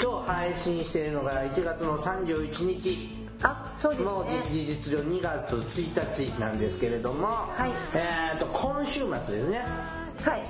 [0.00, 3.28] 今日配信しているのが1月の31日。
[3.42, 4.42] あ、そうですもうね。
[4.48, 7.70] 事実上2月1日なんですけれども、はい。
[7.94, 9.58] えーと今週末ですね。
[10.20, 10.42] はい。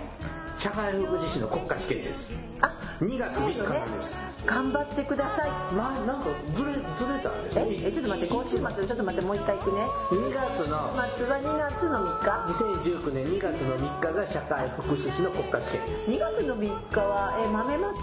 [0.56, 2.34] 社会福祉士の国家試験です。
[2.60, 5.50] あ、2月3日です、頑張ってください。
[5.72, 9.86] まあなんかずれずれたんですねえ、えちょっと待って、今週末、ちょっと待って、もう一回行くね。
[10.10, 12.30] 2月の末は2月の3日
[12.64, 17.98] 2019年2月の3日が社会福祉士の国家試験です ?2 月の3日は、え、豆まき？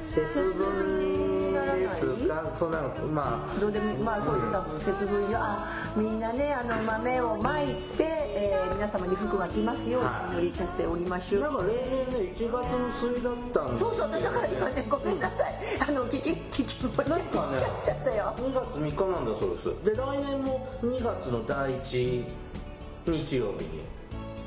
[0.00, 1.27] 節分
[1.64, 5.38] ですかそんなのまあどうでも、まあそういう多分節分よ。
[5.40, 11.42] あ、みんなね、あの豆をまいて、えー皆様に福が来ますようはいにお祈りさせておりましょう。
[11.42, 15.54] なんか例年ね1月の末だったんでそうそう、だから今ね、ごめんなさい。
[15.80, 16.30] あの、聞き、
[16.62, 18.34] 聞きもね、なんかねしちゃったよ。
[18.38, 22.24] 2月3日なんだそうですで来年も2月の第1
[23.06, 23.82] 日曜日に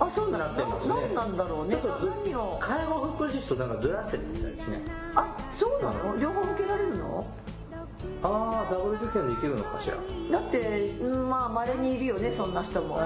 [0.01, 1.75] あ、そうななってますね何なんだろうね。
[1.75, 2.57] ちょっと。
[2.59, 4.81] 介護福祉士となんかずらしてるみたいですね
[5.15, 6.17] あ、そうなの？
[6.19, 7.27] 両方受けられるの？
[8.23, 9.95] ああダブル受験でいけるのかしら。
[9.95, 12.99] だって、うんまあ、稀にいるよね、そんな人も。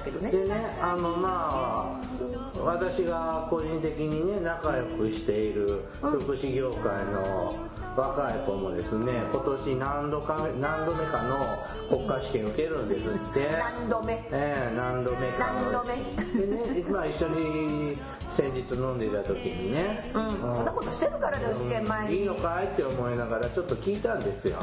[0.00, 0.30] だけどね。
[0.30, 7.54] でねあのまあ私が個人的にね仲良くしている福祉業界の
[7.96, 13.48] 若い子もですね今年何度か何度目かの国家試験受けるんですって。
[13.58, 14.14] 何度目？
[14.30, 15.60] ええ何度目かの。
[15.60, 15.96] 何度目？
[16.40, 17.98] でねまあ一緒に
[18.30, 20.10] 先日飲んでいた時にね。
[20.14, 22.20] うん、そんなことしてるからだよ、試験前に。
[22.20, 24.58] いいのかいって思いながらちょっと聞いたんですよ、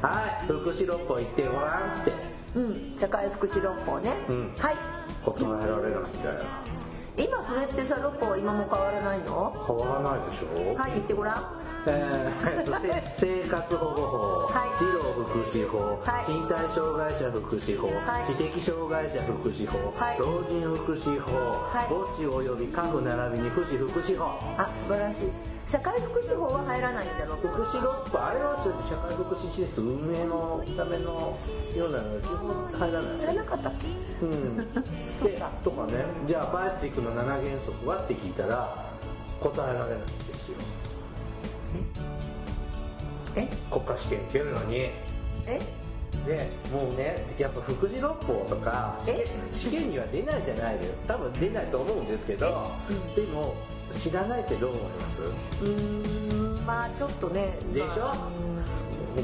[0.00, 2.12] はい福祉六法行ってごらんって
[2.56, 4.12] うん、社会福祉六法ね。
[4.28, 4.54] うん。
[4.58, 4.76] はい。
[5.24, 6.44] 断えられないんだよ
[7.16, 9.52] 今それってさ、六法は今も変わらないの？
[9.66, 10.74] 変わらないでしょ。
[10.80, 11.44] はい、言ってごらん。
[11.86, 14.18] えー 生活保護法、
[14.54, 14.78] はい。
[14.78, 16.30] 児童福祉法、はい。
[16.32, 18.26] 身体障害者福祉法、はい。
[18.26, 20.18] 知的障害者福祉法、はい。
[20.18, 21.32] 老人福祉法、
[21.66, 21.86] はい。
[21.88, 24.38] 母子及び家父並びに福祉福祉法。
[24.56, 25.28] あ、素晴らしい。
[25.68, 27.36] 社会福祉法は入らないんだろう。
[27.46, 31.36] 福祉六法あれは社会福祉施設運営のための
[31.76, 33.18] ようなのが基本入らない。
[33.18, 33.86] 入らなかったっけ？
[34.24, 34.66] うん、
[35.12, 36.06] そうでかとかね。
[36.26, 38.86] じゃあバイスティックの7原則はって聞いたら
[39.40, 40.56] 答えられないんですよ。
[43.36, 43.46] え？
[43.70, 44.76] 国家試験受けるのに。
[45.46, 45.60] え？
[46.26, 51.04] でもうねやっぱ福祉六法とか試験え試験には出ないじゃないです。
[51.06, 52.70] 多分出ないと思うんですけど、
[53.14, 53.54] でも
[53.90, 55.22] 知らないってどう思います？
[55.22, 57.56] うーん、まあちょっとね。
[57.72, 57.86] でしょ？
[57.86, 58.16] まあ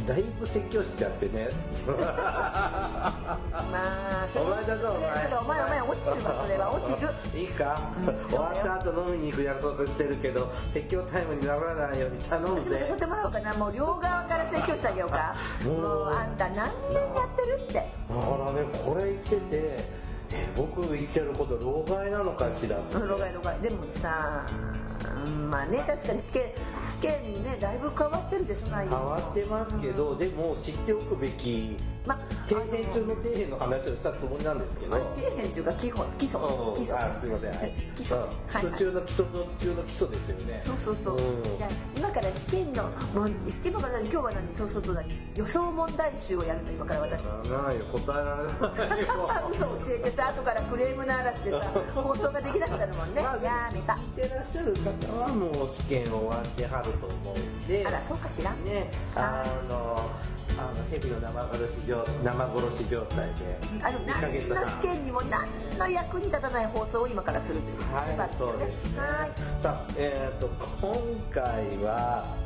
[0.09, 1.49] だいぶ説教しちゃってね
[1.87, 2.03] ま
[3.55, 7.09] あ、お前だぞお前ねお前お前落ちるわ、それは落ちる。
[7.39, 13.55] いいか、うん終わった後飲みに行く約束してるけど説教タイムにならないように頼む私も誘ぜってもらおうかな。
[13.55, 15.37] もう両側から説教してあげようか。
[15.65, 16.57] もうあんた何
[16.91, 17.75] 年やってるって。
[17.75, 17.89] だか
[18.47, 19.89] らねこれ言っててえ
[20.57, 23.59] 僕言ってること老害なのかしらうん老害老害。
[23.61, 24.47] でもさ、
[25.15, 26.43] うんまあね、確かに試験、
[26.87, 28.91] 試験ね、だいぶ変わってるでしょ、内容。
[28.91, 31.77] 変わってますけどでも知っておくべき
[32.07, 36.97] まあ、底辺中の底辺の話をしたつもりなんですけど底辺というか基本、基礎うん、基礎。
[36.99, 38.19] あすいませんはい基礎。
[38.19, 41.15] うん基礎中の基礎の中の基礎ですよねそうそうそう。
[41.15, 41.19] ん
[41.57, 42.83] じゃあ今から試験の
[43.15, 43.31] もう
[43.65, 44.03] 今から何？
[44.05, 47.49] 今日は何そうすると何予想問題集をやるの今から私たち。
[47.49, 49.09] ないよ答えられないよ
[49.51, 53.23] 嘘教えてさ後からクレームの嵐でさ 放送ができなくなるもんね。
[53.23, 53.95] まあやめた。
[53.95, 57.85] 聞いてらっしゃる方はもう試験終わってはると思うんで。
[57.87, 58.53] あらそうかしら。
[58.53, 60.11] ねあの
[60.57, 63.59] あの蛇の生殺し状生殺し状態で。
[63.83, 69.01] あの1ヶ月何の試半験にも何の役に立たない放送を今からするということはいますよそうですね。
[69.01, 69.61] はい。
[69.61, 70.49] さあえっ、と
[70.81, 70.95] 今
[71.33, 72.37] 回は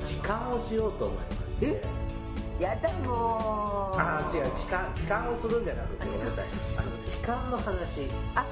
[0.00, 1.66] 時間をしようと思いまして。
[1.66, 1.82] え
[2.60, 3.98] やだもう。
[3.98, 6.06] あー違う時間時間をするんじゃなくて
[7.06, 8.08] 時間の話。
[8.34, 8.46] あ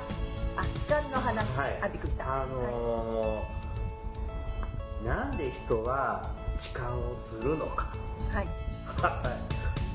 [0.56, 1.58] あ時間の話。
[1.58, 1.78] はい。
[1.82, 2.42] あびっくりした。
[2.42, 3.62] あのー
[5.06, 7.88] なんで人は時間をするのか。
[8.32, 8.46] はい。
[8.86, 9.40] は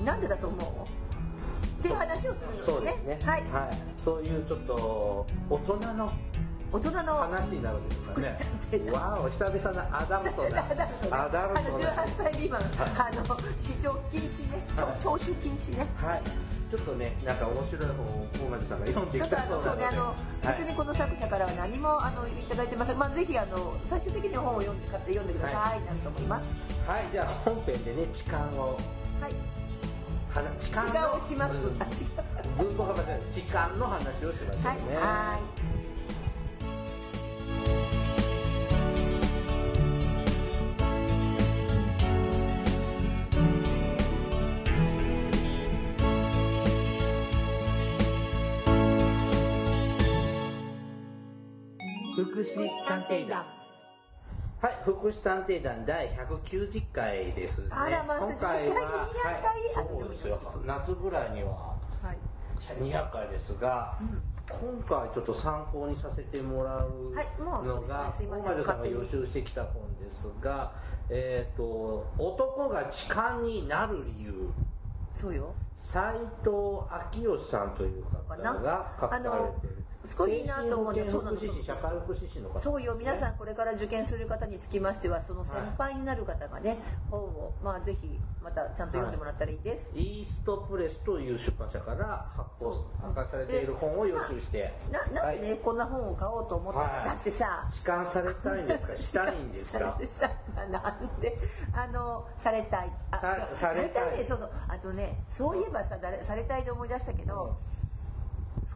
[0.03, 1.79] なんでだと思う？
[1.79, 3.19] っていう話をするんいですそうですね。
[3.23, 3.43] はい。
[4.03, 6.11] そういうちょっと大人の
[6.71, 8.39] 大人の話になるんですか
[8.77, 8.91] ね。
[8.91, 11.17] わお久々なアダムソンだアダムソンね。
[11.17, 12.61] アダムあのソンだ18歳未満、
[12.97, 14.99] あの、視聴禁止ね、聴はい。
[14.99, 15.87] 聴取禁止ね。
[15.95, 16.21] はい
[16.69, 19.95] ちょっとねなんか面白い本を大町さんが読んできたそうなので。
[19.95, 20.15] の、はい
[20.47, 22.67] 別にこの作者からは何も、あの、いただい。
[22.67, 22.97] てません。
[22.97, 26.89] まあ、ぜひ、あの、最終的に本を読んで、買って読んでください、なんと思います。
[26.89, 27.05] はい。
[27.11, 28.77] じゃあ本編でね痴漢を。
[29.19, 29.35] はい
[30.59, 31.55] 痴漢違のうします、
[32.57, 34.77] 文法が間違えた痴漢の話をしましょうはい。
[34.77, 35.66] ね、はい
[52.27, 53.45] 福祉探偵団
[54.61, 57.67] はい、福祉探偵団第190回ですね。
[57.71, 60.39] あらまあ今回は、100回で200回はい、そうですよ。
[60.65, 61.49] 夏ぐらいには
[62.01, 62.17] はい
[62.81, 63.97] 200回ですが、
[64.49, 70.73] 今回ちょっと参考にさせてもらうのが、すいません大前さんが予習してきた本ですが、
[71.09, 74.49] えっ、と、男が痴漢になる理由。
[75.15, 76.13] そうよ斉
[76.43, 79.76] 藤昭義さんという方が書かれてる。
[80.07, 82.59] すごいいいなと思うんだそうなの社会福祉士の方。
[82.59, 82.95] そうよ。
[82.95, 86.77] 皆さんこれから受験する方につきましてはその先輩になる方がね、
[87.11, 95.59] 本をまあぜひまたちゃんと読んでもらったらいいです、イーストプレスという出版社から発行発刊されている本を予習して、ななんでね、はい。
[95.59, 98.95] こんな本を買おうと思っただってさ痴漢されたいんですか？
[98.97, 99.99] したいんですか？
[100.07, 100.31] さ
[100.71, 101.37] なんで
[101.73, 102.91] あのされたい。
[103.11, 103.17] あ
[103.55, 104.17] されたい。
[104.19, 104.23] ね。
[104.25, 104.49] そうそう。
[104.69, 107.57] あとねそういえばさされたいで思い出したけど、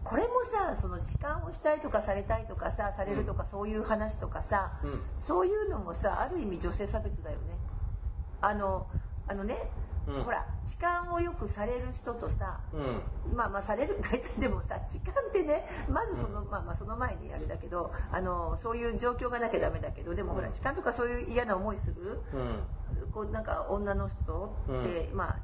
[0.03, 0.29] これも
[0.67, 5.01] さその痴漢をしたいとかされたいとかさされるとか、そういう話とかさ、うん。
[5.17, 7.43] そういうのもさある意味女性差別だよね。
[8.41, 8.87] あの
[9.27, 9.55] あのね、
[10.07, 10.23] うん。
[10.23, 13.35] ほら痴漢をよくされる人とさ、うん。
[13.37, 20.53] まあまあされる大体でもさ痴漢ってねまずその、まあまあその前にあれだけどあのそういう状況がなきゃダメだけどでもほらうん。
[20.53, 23.00] 痴漢とかそういう嫌な思いする、うん。
[23.13, 25.37] こうなんか女の人って、まあ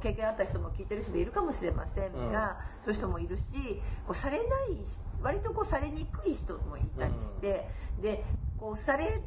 [0.00, 7.68] 経験あった人も聞いてる人もいるかもしれませんが、そういう人もいるしこうされないし割とこうされにくい人もいたりして、
[8.00, 8.24] で
[8.58, 9.20] こうされ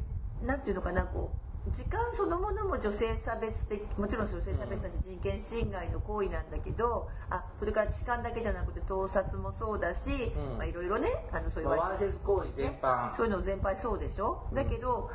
[0.44, 10.56] なんていうのかなこう時間そのものも女性差別的もちろん女性差別だし人権侵害の行為なんだけどあそれから痴漢だけじゃなくて盗撮もそうだし、うん。
[10.56, 13.14] まあいろいろねあのそういうまあワイセツ行為全般。
[13.16, 15.10] そういうの全般そうでしょ、だけど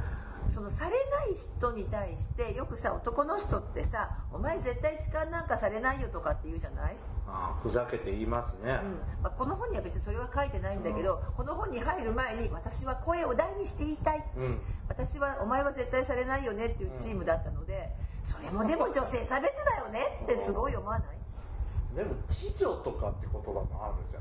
[0.53, 6.95] そのされない人に対してよくさ男の人ってさ「お前絶対痴漢なんかされないよ」とかって言うじゃない、
[7.27, 8.79] あふざけて言いますね。
[8.83, 14.61] うんまあ、この本には別にそれは書いてないんだけど、この本に入る前に私は声を大にして言いたい、うん。
[14.87, 21.95] 私はお前は絶対されないよねっていうチームだったので、それもでも女性差別だよねってすごい思わない？
[21.95, 24.19] でも、知女とかって言葉もあるじゃ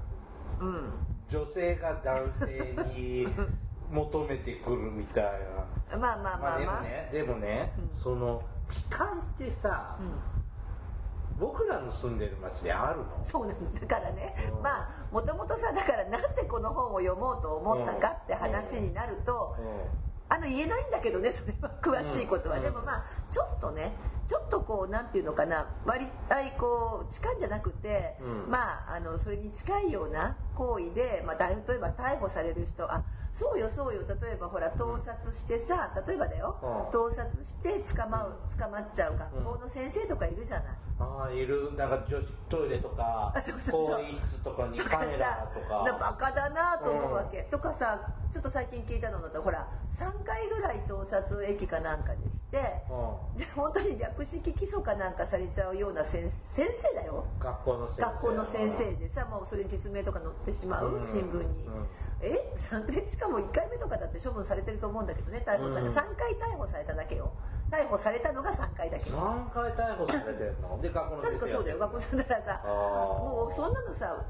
[0.65, 0.69] ん。
[0.69, 0.93] うん
[1.29, 3.27] 女性が男性に
[3.93, 5.25] 求めてくるみたい
[5.91, 5.99] な。
[5.99, 6.57] まあまあままあ。
[6.57, 8.03] あまあ、でもね、でもね、うん。
[8.03, 9.97] その、痴漢ってさ、
[11.39, 13.07] 僕らの住んでる町であるの？
[13.23, 14.63] そうなんだだからね、うん。
[14.63, 19.57] まあもともとさだからなんでこの本を読もうと思ったかって話になると、
[20.29, 21.71] あの言えないんだけどねそれは。
[21.83, 23.93] 詳しいことは、うんでもまあちょっとね
[24.33, 28.51] ちょっとこうなんていうのかな割合こう痴漢じゃなくて、うん。
[28.51, 33.03] まああのそれに近いような行為で、まあ、例えば逮捕される人あ
[33.35, 36.91] そうよそうよ例えばほら盗撮してさ例えばだよ、うん。
[36.91, 40.67] 盗撮して捕まう捕まっちゃう学校の先生とかいるじゃない。
[40.99, 41.75] ああ、いる。
[41.77, 45.99] なんか女子トイレとか更衣室とかにとかカメラとさなか。
[45.99, 53.39] バカだなと思うわけ、とかさちょっと最近聞いたのだとほら3回ぐらい盗撮を駅かなんかでしてうん。
[53.39, 57.25] で本当に略式起訴かなんかされちゃうような先先生だよ。
[57.41, 58.03] 学校の先生。
[58.03, 61.05] 学校の先生でさもうそれ実名とか載ってしまう、うん。
[61.05, 61.87] 新聞に、うん。
[62.21, 62.53] え？
[62.57, 65.95] 三 でしかも1回目とかだって処分されてると思うんだけどね逮捕され、うん。
[65.95, 67.31] 3回逮捕されただけよ。
[67.71, 70.81] 逮捕されたのが3回だけど3回逮捕されてるの？
[70.81, 71.79] で、学校の先生確かそうだよ。
[71.79, 74.25] 学校さんならさもうそんなのさ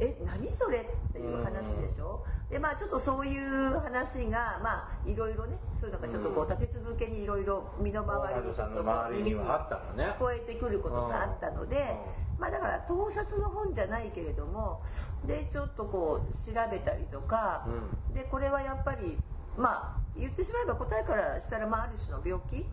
[0.00, 2.24] え何それっていう話でしょ？
[2.50, 10.04] でまあちょっとそういう話がまあいろいろねそういうのがちょっとこう立て続けにいろいろ身の回りにちょっとこう周りにはあったのね。
[10.14, 11.96] 聞こえてくることがあったので
[12.38, 14.80] まあだから盗撮の本じゃないけれども
[15.26, 17.66] でちょっとこう調べたりとか
[18.12, 19.18] うでこれはやっぱり
[19.56, 22.64] まあ言ってしまえば答えからしたらまあある種の病気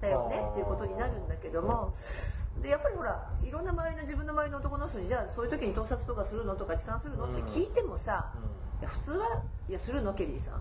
[0.00, 1.92] だよねっていうことになるんだけども
[2.60, 8.32] でやっぱりほらいろんな周りの自分の周りの男の人にじゃあそういう時に盗撮とかするのとか痴漢するのって聞いてもさ、
[8.80, 10.60] いや普通はいやするのケリーさん。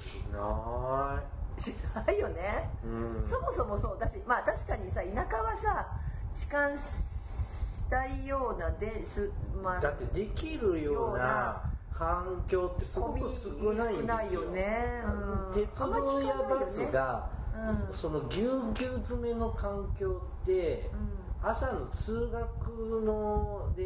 [0.00, 1.22] しな
[1.58, 2.86] しないよね、い。
[2.86, 3.26] うん。
[3.26, 3.98] そもそもそう。
[3.98, 5.86] だしまあ確かにさ田舎はさ
[6.32, 9.30] 痴漢したいようなです
[9.62, 11.62] まあだってできるような
[11.98, 13.54] 環境ってすごく少ないんですよ。
[14.00, 14.42] 少ないよ。
[14.42, 15.52] ねうん。
[15.52, 17.28] 鉄道やバスが、
[17.88, 17.92] うん。
[17.92, 20.90] そのぎゅうぎゅう詰めの環境って、
[21.42, 23.84] 朝の通学ので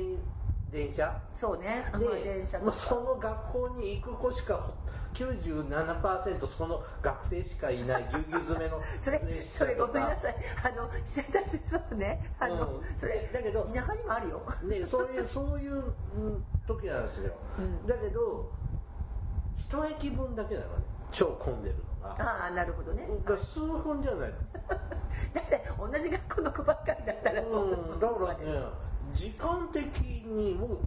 [0.70, 1.20] 電車？
[1.34, 1.84] そうね。
[1.98, 4.70] で電車もうその学校に行く子しか
[5.12, 10.36] 97%その学生しかいないぎゅうぎゅう詰めの それ列それごめんなさい。
[10.64, 12.34] あの私そうね。
[12.40, 12.82] あの、うん。
[12.96, 14.42] それだけど田舎にもあるよ。
[14.62, 15.84] ね、そういう、そういう
[16.16, 17.32] うん時なんですよ。
[17.58, 17.86] うん。
[17.86, 18.50] だけど、
[19.56, 20.72] 一駅分だけなのね。
[21.10, 21.76] 超混んでる。
[21.76, 22.14] のが。
[22.18, 23.08] ああなるほどね。
[23.24, 24.36] が数分じゃないの？
[25.34, 27.42] だって同じ学校の子ばっかりだったら。
[27.42, 28.66] もう、うん、だからね、
[29.14, 29.84] 時間的
[30.26, 30.78] にもう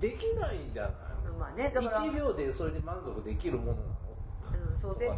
[0.00, 0.92] できないんじゃない
[1.38, 1.96] まあねだから。
[2.00, 3.84] 1秒でそれで満足できるものなの？
[4.74, 5.16] うん、そうでおば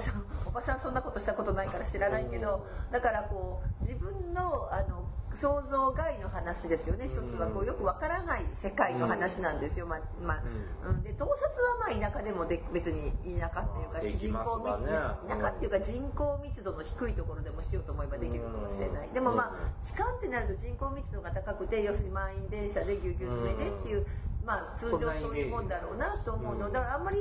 [0.00, 5.04] さんおばさんそんなことしたことないから知らないけどだからこう自分のあの
[5.36, 7.04] 想像外の話ですよね。
[7.04, 10.42] 一つはこうよくわからない世界の話なんですよ、まあまあ
[10.88, 11.30] うん、で盗撮
[11.62, 15.28] はまあ田舎でもで別に田舎っていうか人口密わね。
[15.28, 19.08] 田舎っていうか人口密度の低いところでもしようと思えばできるかもしれない。
[19.12, 24.06] でもまあ痴漢ってなると人口密度が高くて要するに満員電車でぎゅうぎゅう詰めでっていう
[24.44, 26.70] まあ通常そういうもんだろうなと思うの。
[26.72, 27.18] だからあんまり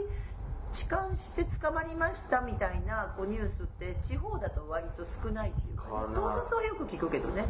[0.71, 7.45] 痴漢して捕まりましたみたいなこうニュースって地方だと割と少ないっていうか、ね、盗撮はよく聞くけどね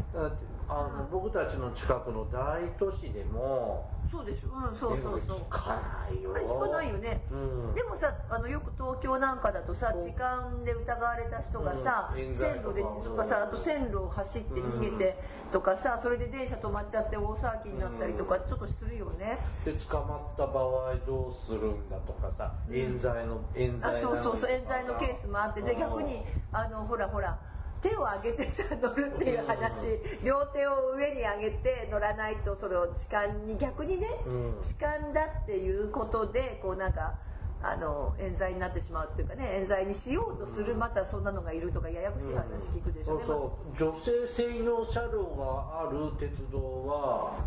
[0.67, 5.37] あの、僕たちの近くの大都市でも、そうでしょうんそうそうそう。
[5.39, 6.33] 聞かないよ。
[6.33, 7.73] 聞かないよね、うん。
[7.73, 12.33] でもさあのよく東京なんかだとさ痴漢で疑われた人がさ、うん。
[12.33, 15.19] 線路でとかさあと線路を走って逃げて
[15.51, 24.51] とかさそれで電車止まっちゃって大騒ぎになったりとかちょっとするよね、で捕まった場合どうするんだとかさ冤罪の冤罪あそうそうそう。
[24.51, 25.61] 冤罪のケースもあって。
[25.61, 25.79] でうん。
[25.79, 27.37] 逆にあのほらほら
[27.85, 29.99] 手を上げてさ乗るっていう話。
[30.23, 34.59] 両手を上に上げて乗らないとそれを痴漢に逆にねうん。
[34.59, 37.13] 痴漢だっていうことでこうなんか
[37.61, 43.91] あの冤罪になってしまうっていうかね冤罪にしようとするまたそんなのがいるとかややこしい話聞くでしょ、そうそう。
[43.93, 47.37] 女性専用車両がある鉄道は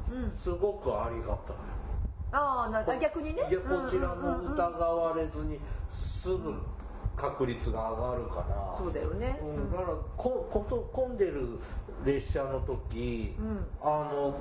[0.42, 1.56] すごくありがたい、
[2.32, 3.42] ああなあ逆にね。
[3.48, 4.54] いやこちらもうんうんうんうん。
[4.54, 6.54] 疑われずにすぐ
[7.18, 8.76] 確率が上がるから。
[8.78, 11.58] そうだよね、うん、だからここと混んでる
[12.04, 13.66] 列車の時、ん。
[13.82, 14.38] あの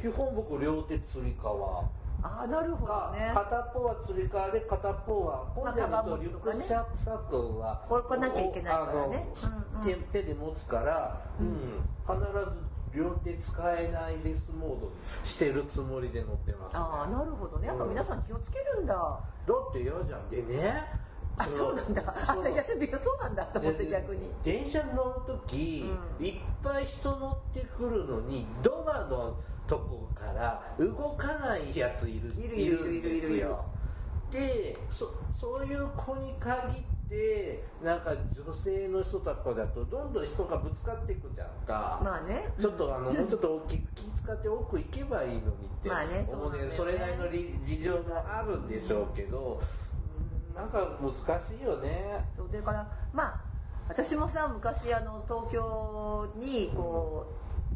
[0.00, 1.84] 基本僕両手つり革。
[2.24, 9.26] ああなるほどか、ね片っぽはつり革で片っぽは混んでるとリュックサックはこれこうなきゃいけないからね。
[9.74, 9.84] うんうん。
[9.84, 11.82] 手手で持つから、うん。
[12.06, 14.92] 必ず両手使えないレスモードに
[15.24, 17.66] してるつもりで乗ってます、ね、ああなるほどね。
[17.66, 20.28] やっぱ皆さん気をつけるんだ、だって嫌じゃん。
[20.28, 21.01] でね
[21.38, 22.02] あそうなんだ。
[22.06, 22.50] あそう。
[22.50, 24.20] いやそうなんだと思ってで逆に。
[24.42, 25.84] 電車に乗る時、
[26.20, 29.36] いっぱい人乗ってくるのにドアの
[29.66, 33.64] とこから動かないやついるいるいるいるいるんですよ。
[34.30, 42.48] でそそういう子に限ってなんか女性の人とかだとどんどん人がぶつかっていくじゃんか、まあね。
[42.58, 45.42] ちょっとあのもうちょっと大きく気使って奥行けばいいのにっ
[45.82, 46.70] てまあねそう思うなんだよね。
[46.70, 49.81] ねそれなりの理事情もあるんでしょうけどうん
[50.54, 52.24] なんか難しいよね。
[52.36, 53.40] そうだからまあ
[53.88, 57.26] 私もさ昔あの東京にこ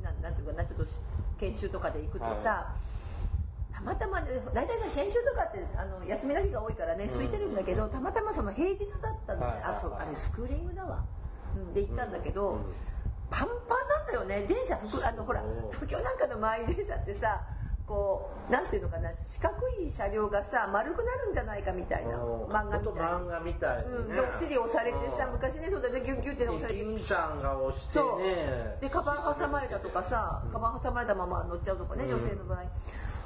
[0.01, 1.01] う、なんなんていうかなちょっとし
[1.39, 2.73] 研修とかで行くとさ、
[3.73, 9.55] たまたまね大体さ研修とかってあの休みの日が多いからね空いてるんだけど、たまたまその平日だったんで、はい。
[9.55, 11.05] はいはいあそうあれスクーリングだわ、
[11.57, 12.59] うん、で行ったんだけど、うん。
[13.29, 14.47] パンパンなんだよね。
[14.47, 15.43] 電車あのほら
[15.73, 17.43] 東京なんかの満員電車ってさ
[17.87, 23.19] こうなんていうのかな四角い車両がさ丸くなるんじゃないかみたいな漫画みたいな。
[23.19, 26.81] 漫画みたいうん、にねでお尻押されてさ昔ねそうだねギュッギュッって押されて。
[26.81, 28.77] 金さんが押してね。
[28.81, 32.65] でカバン挟まれたとかさカバン挟まれたまま乗っちゃうとかね女性の場合。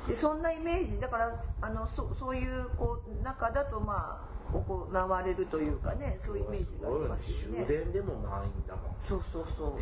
[0.09, 1.01] でそんなイメージ。
[1.01, 7.65] だからあのそそういうこう中だとまあ行われるというかねそういうイメージがありますよね。
[7.67, 8.91] 終電でも満員だもんね。
[9.09, 9.73] そうそうそう。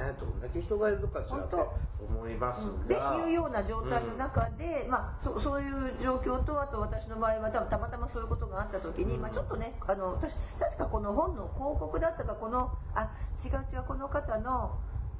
[0.00, 1.68] えどんだけ人がいるのかしらって本
[2.04, 13.10] 思いますってがいうような状態の中で、まあ、そそういう状況とあと私の場合は多分たまたまそういうことがあった時に、まあ、ちょっとねあの私確かこの本の広告だったかこのあ
[13.44, 14.78] 違う違うこの方の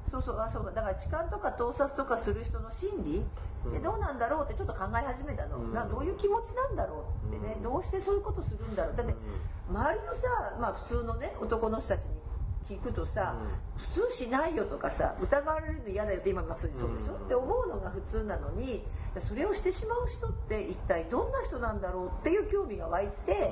[0.09, 3.25] そうそうあそうだだから痴漢とか盗撮とかする人の心理
[3.69, 5.73] ってどうなんだろうってちょっと考え始めたの、うん。
[5.73, 8.95] などういう気持ちなんだろうってね、どうしてそういうことするんだろう。
[8.95, 9.15] だって
[9.69, 10.21] 周りのさ、
[10.61, 12.03] まあ、普通のね男の人たち
[12.69, 13.35] に聞くとさ、
[13.77, 17.25] 普通しないよとかさ疑われるの嫌だよって今まさにそうでしょ、うん。
[17.25, 18.83] って思うのが普通なのに
[19.27, 23.51] それをしてしまう人って一体どんな人なんだろうっていう興味が湧いて、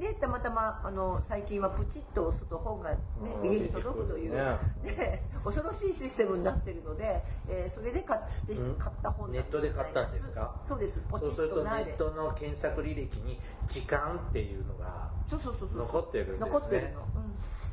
[0.00, 2.98] でたまたまあの最近はプチッと押すと本が、ね
[3.42, 3.50] うん。
[3.50, 4.58] 家に届くという、ね。
[4.82, 8.74] で恐ろしいシステムになってるので、えーそれで買って、うん？
[8.76, 10.54] 買った本ネットで買ったんですか？
[10.68, 11.00] そうです。
[11.10, 16.50] ポチそうするッとネットの検索履歴に時間っていうのが残ってるんですね。
[16.50, 17.06] 残ってるの、うん、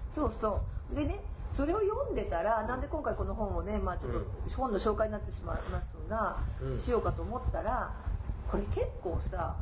[0.10, 0.62] そうそ
[0.92, 0.96] う。
[0.96, 1.20] でね
[1.56, 6.80] それを読んでたらなんで今回この本をね、まあ、ちょっと本の紹介になってしまいますんがうん。
[6.80, 7.92] しようかと思ったら、
[8.52, 9.56] これ結構さ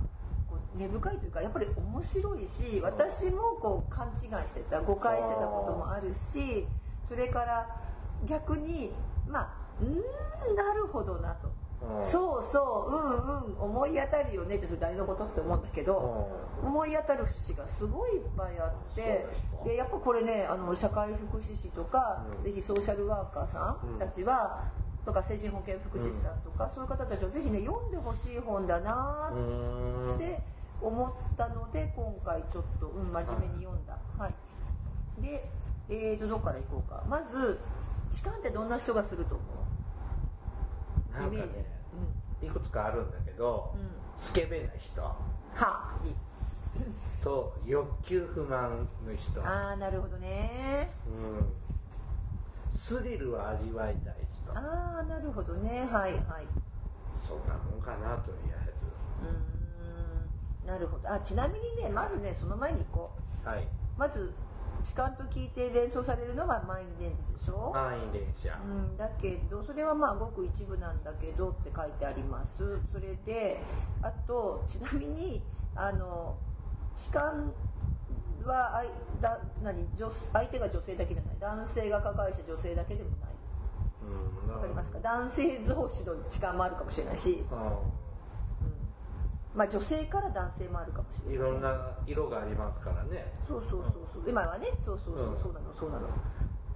[0.77, 6.65] 根深いというかやっぱり面白いし私もこう勘違いしてた誤解してたこともあるし
[7.07, 7.67] それから
[8.25, 8.91] 逆に
[9.27, 9.49] まあ
[9.81, 11.49] うーんなるほどなと。
[11.81, 12.03] うん。
[12.03, 16.27] そうそううんうん思い当たるよねってそれ誰のことって思うんだけど、
[16.63, 19.27] 思い当たる節がすごいいっぱいあって
[19.63, 22.43] でやっぱこれねあの社会福祉士とか、うん。
[22.43, 24.63] ぜひソーシャルワーカーさんたちは、
[25.05, 30.41] とか精神保健福祉士さんとか、そういう方たちはぜひね読んでほしい本だなって
[30.81, 33.97] 思ったので今回ちょっと、うん、真面目に読んだ。
[34.17, 34.33] はい、
[35.21, 35.49] で、
[35.89, 37.03] えーとどっから行こうか。
[37.07, 37.59] まず
[38.11, 39.43] 痴漢ってどんな人がすると思
[41.25, 41.33] う？
[41.33, 41.65] イメージ、ね
[42.41, 43.89] いくつかあるんだけど、うん。
[44.17, 45.01] スケベな人。
[45.01, 45.15] は
[46.05, 46.15] いい。
[47.23, 50.91] と欲求不満の人、ああなるほどね。
[51.07, 54.51] うん、スリルを味わいたい人。
[54.55, 55.79] ああなるほどね。
[55.91, 56.47] はいはい。
[57.15, 58.85] そんなもんかなとりあえず。
[58.85, 59.56] うーん
[60.67, 61.09] なるほど。
[61.09, 63.11] あちなみにねまずねその前に行こ
[63.43, 63.63] はい。
[63.63, 64.33] うまず
[64.83, 67.71] 痴漢と聞いて連想されるのは満員電車でしょ？
[67.73, 68.59] 満員電車。
[68.63, 72.79] うん、だけどそれはまあごく一部なんだけどって書いてあります。
[72.93, 73.59] それで
[74.03, 75.41] あとちなみに
[75.75, 76.37] あの
[76.95, 77.33] 痴漢
[78.45, 78.83] は
[79.19, 81.35] だ何女相手が女性だけじゃない。
[81.39, 83.29] 男性が加害者女性だけでもない。
[84.45, 84.53] うん。
[84.53, 84.99] わかりますか？
[84.99, 87.55] 男性同士の痴漢もあるかもしれないし、う
[89.57, 91.31] まあ女性から男性もあるかもしん。
[91.31, 93.33] いれないろんな色がありますからね。
[93.47, 94.23] そうそうそうそう。
[94.29, 95.41] 今はねそうそうそううん。
[95.41, 96.07] そうなのそうなの。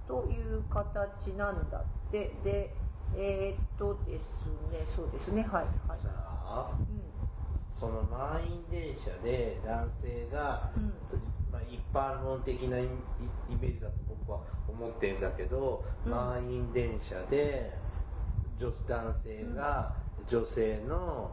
[0.08, 2.32] という形なんだって。
[2.42, 2.74] で
[3.14, 4.24] えーっとです
[4.72, 5.42] ねそうですね。
[5.42, 5.98] はいはい。
[5.98, 10.92] さあ、うその満員電車で男性が、うん。
[11.52, 12.86] まあ、一般論的なイイ
[13.60, 16.10] メージだと僕は思ってるんだけど、うん。
[16.10, 17.78] 満員電車で
[18.58, 19.94] 女男性が
[20.26, 21.30] 女性の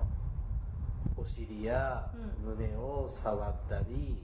[1.18, 4.22] お尻やう胸を触ったり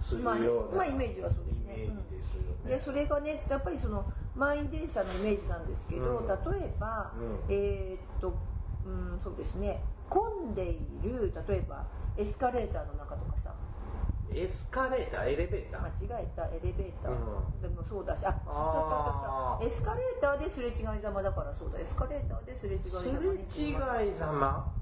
[0.00, 1.74] するような、まあイメージはそうですね。
[1.74, 2.76] イメージですよね。
[2.76, 4.04] でそれがねやっぱりその
[4.34, 6.26] 満員電車のイメージなんですけど、うん。
[6.26, 7.54] 例えば、うん。
[7.54, 8.34] えーっと
[8.86, 9.82] うんそうですね。
[10.08, 11.84] 混んでいる例えば
[12.16, 13.54] エスカレーターの中とかさ。
[14.32, 17.60] エスカレーターエレベーター、間違えたエレベーター、うん。
[17.60, 21.80] でもそうだしあエスカレーターですれ違いざまだからそうだ。
[21.80, 24.72] エスカレーターですれ違いざすまにれ違いざま？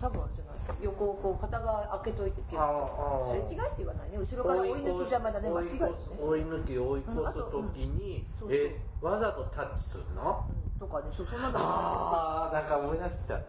[0.00, 0.84] 多分あれじゃない？
[0.84, 4.18] 横をこう片側開けといてけあどあすれ違いって言わないね。
[4.18, 5.48] 後ろから追い抜きざまだね。
[5.50, 10.44] 間違いだね、追い抜き追い越す時に、えわざとタッチするの？
[10.48, 11.06] うん、とかね。
[11.16, 11.58] そそんなの。
[11.58, 13.40] ああなんか思い出してきた。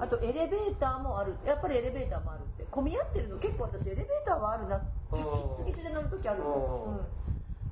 [0.00, 1.34] あとエレベーターもある。
[1.46, 2.64] やっぱりエレベーターもあるって。
[2.70, 4.76] 混み合ってるの結構私エレベーターはあるな。
[4.76, 5.18] う
[5.64, 5.64] ん。
[5.64, 6.48] きつきつで乗る時あるうん。
[6.48, 7.00] うん。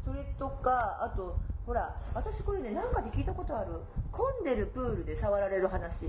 [0.05, 3.73] それとかあとほら私これねなんかで聞いたことある。
[4.13, 6.07] 混んでるプールで触られる話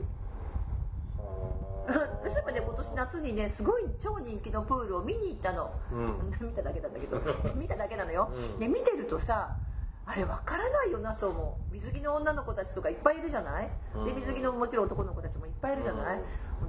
[1.87, 6.29] そういえばね今年夏にねすごい超人気のプールを見に行ったの、うん。
[6.47, 7.19] 見ただけなんだけど。
[7.55, 8.59] 見ただけなのよ、うん。
[8.59, 9.55] で見てるとさ
[10.05, 11.73] あれ分からないよなと思う。
[11.73, 13.69] 水着の女の子たちとかいっぱいいるじゃない、
[14.05, 14.15] でうん。
[14.15, 16.21] 水着のもちろん男の子たちもいっぱいいるじゃない、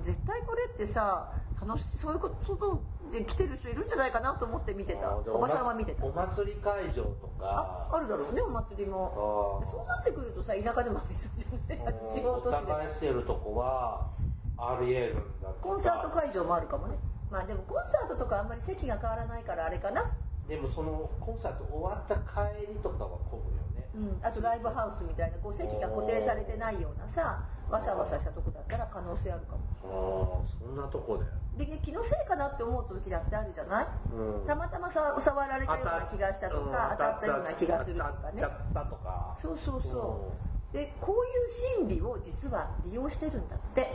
[0.02, 5.16] 絶対これってさ楽しそういうことで来てる人いるんじゃないかなと思って見てた。
[5.16, 6.04] おばさんは見てた。
[6.04, 7.88] お祭り会場とか。
[7.90, 9.62] ああるだろうねお祭りも。
[9.70, 11.94] そうなってくるとさ田舎でもありそうじゃない？
[12.12, 12.66] 地方お都市で。
[12.66, 14.09] 互いしてるとこは
[14.58, 16.96] ありえるんだコンサート会場もあるかもね。
[17.30, 20.10] まあでもコンサートとかあんまり席が変わらないからあれかな。
[20.48, 23.88] でもそのコンサート終わった帰りとかは混むよね。
[23.94, 30.40] うん、あとライブハウスみたいなこう席が固定されてないようなさわさわさしたとこだったら可能性あるかも。
[30.40, 31.64] ああそんなとこで。
[31.64, 34.46] でね気のせいかなって思う時だってあるじゃない、うん。
[34.46, 38.14] たまたまさ触られたような気がしたとか、当たったような気がするとかね。
[38.22, 39.36] 当たっちゃったとか。
[39.40, 40.32] そうそうそ
[40.72, 40.74] う。
[40.74, 41.48] でこういう
[41.86, 43.92] 心理を実は利用してるんだって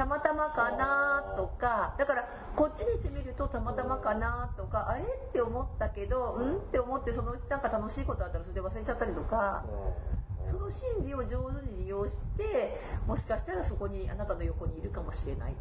[0.00, 9.62] たまたまかなとかだからこっちにしてみるとたまたまかなとかあれって思ったけどうんって思ってそのうちなんか楽しいことあったらそれで忘れちゃったりとか
[10.46, 15.54] その心理を上手に利用してもしかしたらそこにあなたの横にいるかもしれない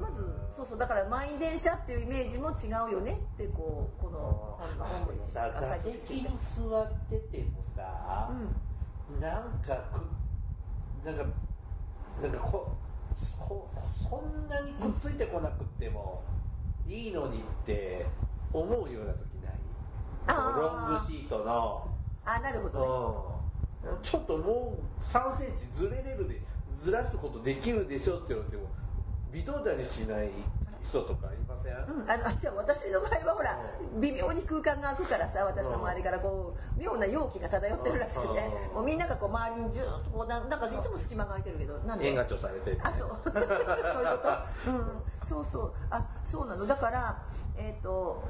[0.00, 0.26] まず
[0.56, 6.26] そうそうだから満員電車っていうイメージも違うよねってこうこの本のさ座席に
[6.56, 8.28] 座っててもさ、
[9.20, 9.76] なんか
[11.02, 11.47] くなんか
[12.22, 12.76] なんかこ
[13.12, 16.22] そそんなにくっついてこなくっても
[16.86, 18.06] いいのにって
[18.52, 19.54] 思うような時ない？
[20.60, 21.88] ロングシートの。
[22.24, 23.40] あなるほど
[23.84, 23.90] ね。
[23.92, 24.02] うん。
[24.02, 26.40] ちょっともう3センチずれれるで
[26.80, 28.68] ずらすことできるでしょって言われても
[29.32, 30.30] 微動だにしない
[30.88, 33.58] 人とかいません、うん、あのじゃあ私の場合はほら、
[34.00, 38.40] 微妙に空間が空くからさ私の周りからこう妙な容器が漂ってるらしくて、
[38.74, 42.08] もうみんながこう周りにジューッとこうなんかいつも隙間が空いてるけどなんで？
[42.08, 43.08] 円が調されてる、ね、あそう。
[43.30, 43.54] そういうこ
[44.64, 44.70] と？
[44.70, 45.02] うん。
[45.28, 45.72] そうそう。
[45.90, 46.66] あそうなの。
[46.66, 47.22] だから
[47.56, 48.22] えっ、ー、と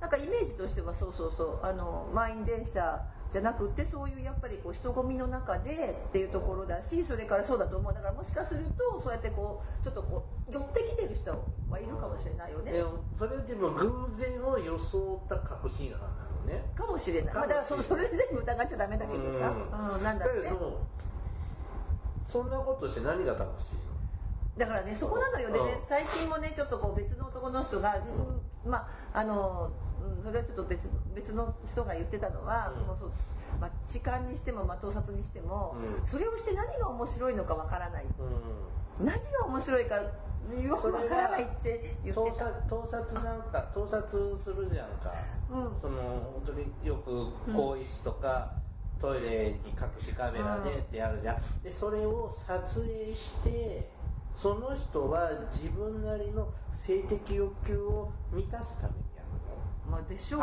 [0.00, 1.58] なんかイメージとしてはそうそうそう。
[1.62, 11.30] あの満員電車じゃなくてそういうやっぱりこう人混みの中でっていうところだしそれからそうだと思うだからもしかするとそうやってこうちょっとこう寄ってきてる人
[11.68, 12.72] はいるかもしれないよね。
[13.18, 16.64] それでも偶然を装った確信犯なのね。
[16.74, 17.34] かもしれない。
[17.34, 19.50] まあ、だからそそれ全部疑っちゃダメだけどさ。
[19.50, 20.50] うん、うん、なんだって。
[22.24, 23.76] そんなことして何が楽しい
[24.58, 27.94] だからねそこなのよでね、最近もねちょっとこう別の男の人が、
[28.66, 28.78] ま
[29.14, 33.10] ああのうん、それはちょっと別別の人が言ってたのは、うん、もうそう
[33.60, 38.04] まあ、痴漢にしても、まあ、盗撮にしても、うん、それをして何が面白いのかわからない、
[39.00, 42.46] うん、何が面白いかよくわからないって言ってた。
[42.68, 45.12] 盗撮なんか盗撮するじゃんか、
[45.50, 46.00] うん、その
[46.34, 48.52] 本当によく更衣室とか、
[48.98, 53.90] トイレに隠しカメラでってやるじゃん、でそれを撮影して
[54.34, 58.94] その人は自分なりの性的欲求を満たすため。
[58.94, 59.07] に
[59.90, 60.40] まあ、でしょう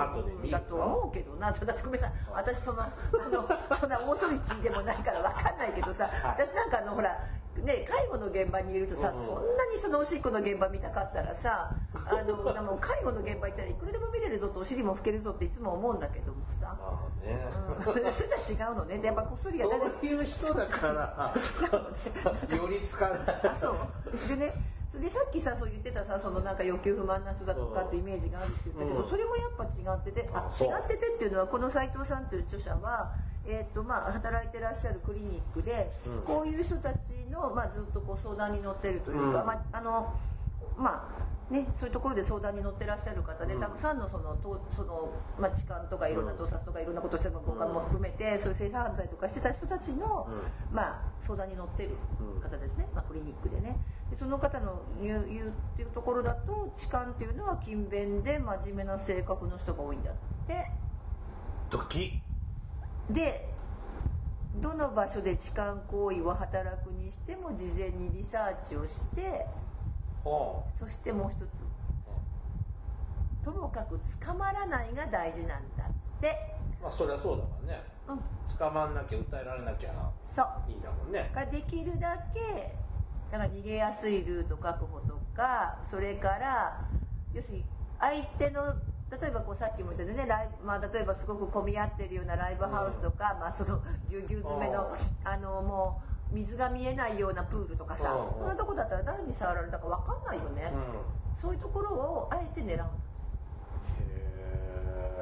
[0.50, 1.48] だと思うけどな。
[1.48, 2.18] 私ごめんなさい。
[2.34, 2.90] 私そのあ
[3.32, 7.20] の そんな大そりちでもないから分かんないけどさ、私なんかあのほら
[7.58, 16.76] ね介護の現場にいるとさ、そんなにそのおしっこの現場見たかったらさあのもう介護の現場行ったらいくらでも見れるぞとお尻も拭けるぞっていつも思うんだけどもさ、
[17.24, 17.46] ね。
[17.78, 18.98] うん、それは違うのね。
[18.98, 21.34] でやっぱこっそりやそういう人だから
[22.56, 23.52] より疲れない。
[23.52, 24.28] あそう。
[24.28, 33.14] でねでさっきさそう言ってたさそのなんか欲求不満な人だとかってイメージがあるって言ったけど、それもやっぱ違っててあ違っててっていうのはこの斎藤さんという著者は、
[33.46, 35.92] えーとまあ、働いてらっしゃるクリニックで、
[36.26, 36.98] こういう人たち
[37.30, 40.14] の、まあ、ずっとこう相談に乗ってるというか、まああの
[40.78, 50.28] まあね、そういうところで相談に乗ってらっしゃる方で、たくさんのそのとその、まあ、痴漢とかいろんな盗撮とかいろんなことしても交換も含めて、そういう性犯罪とかしてた人たちの、
[50.72, 51.92] まあ、相談に乗ってる
[52.42, 53.78] 方ですね、まあ、クリニックでね。
[54.10, 60.14] でその方の言う言うっていうところだと痴漢っていうのは勤勉で真面目な性格の人が多いんだっ
[60.48, 60.72] て。
[61.70, 62.22] ドキ
[63.10, 63.50] で
[64.62, 69.46] どの場所で痴漢行為を働くにしても事前にリサーチをして
[70.72, 71.48] そしてもう一つ。
[73.44, 76.56] ともかく捕まらないが大事なんだって。
[76.82, 78.20] まあそりゃそうだもんね、うん、
[78.58, 79.92] 捕まんなきゃ訴えられなきゃい
[80.72, 81.32] いんだもんね。
[81.34, 82.76] ができるだけ
[83.32, 86.88] だから逃げやすいルート確保とかそれから
[87.34, 87.66] 要するに
[88.00, 88.74] 相手の
[89.22, 102.88] 例えばこうさっきも言ったねライブ、まあ、例えばすごく混み合ってるようなライブハウスとか、うん、まあ、そのぎゅうぎゅう詰めのあのもう水が見えないようなプールとかさ、そんなとこだったら誰に触られたか分かんないよね、うん、そういうところをあえて狙う。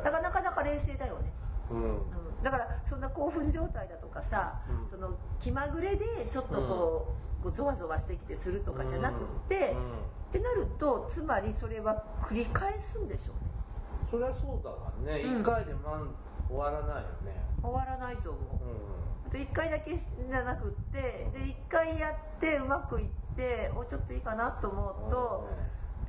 [0.03, 1.31] だからなかなか冷静だよね、
[1.71, 1.87] うん、う
[2.41, 9.75] ん、だからそんな興奮状態だとかさ、うん、その気まぐれでちょっとこう,、こうゾワゾワしてきてするとかじゃなくて、
[10.29, 13.53] ってなるとつまりそれは繰り返すんでしょうね。
[14.11, 15.21] そりゃそうだわね。
[15.21, 16.09] 一、回でまん
[16.49, 17.43] 終わらないよね。
[17.61, 18.43] 終わらないと思う、
[19.33, 21.01] と1回だけじゃなくって
[21.33, 25.49] で1回やってうまくいっておちょっといいかなと思うと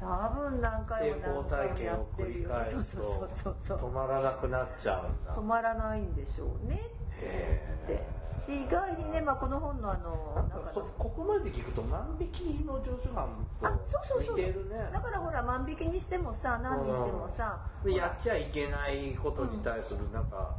[0.01, 2.51] 多分何回も何回もやってるよ。
[2.65, 3.79] そうそうそうそう。
[3.79, 5.35] 止まらなくなっちゃうんだ。
[5.35, 6.79] 止まらないんでしょうね。
[7.15, 8.05] って。
[8.47, 10.59] で意外にね、まあ、この本のあのなんか
[10.99, 13.29] ここまで聞くと万引きの常習犯
[13.63, 14.91] と似てるね。
[14.93, 20.55] だからほら万引きにしてもさ何にしてもさ、やっちゃいけないことに対するなんか、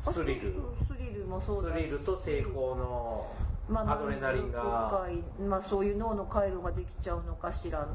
[0.00, 0.54] スリル。
[0.88, 1.82] スリルもそうだし。
[1.82, 3.26] スリルと成功の
[3.76, 5.06] アドレナリンが、
[5.40, 7.88] まあ、そういう脳の回路ができちゃうのかしらなん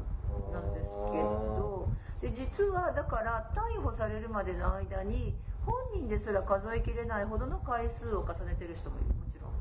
[0.74, 1.88] ですけど
[2.22, 5.34] で実はだから逮捕されるまでの間に
[5.66, 9.55] 本人ですら数えきれないほどの回数を重ねてる人もいるもちろん。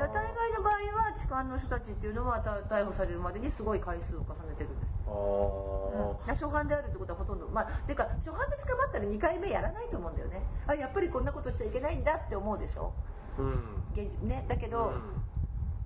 [0.00, 0.72] 大概の場合
[1.06, 4.94] は痴漢の人たちっていうのは逮捕されるまでにすごい回数を重ねてるんです。
[5.06, 10.42] うん、初犯であるってことはほとんどまあていうか初犯で捕まったら2回目やらないと思うんだよね。
[10.66, 12.92] あやっぱりこんなことしちゃいけないんだって思うでしょ、
[13.38, 15.02] うん、現ね、だけど、うん、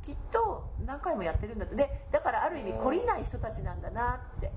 [0.05, 1.75] きっと何回もやってるんだって。
[1.75, 4.51] でだからある意味懲りない人たちなんだなって。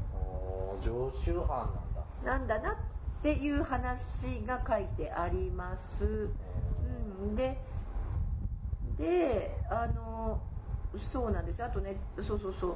[0.82, 1.98] 常習犯なんだ。
[2.24, 2.76] なんだなっ
[3.24, 6.30] ていう話が書いてあります、
[7.22, 7.58] うん、で
[8.98, 10.40] であの
[11.12, 11.64] そうなんです。
[11.64, 12.76] あとねそうそうそう。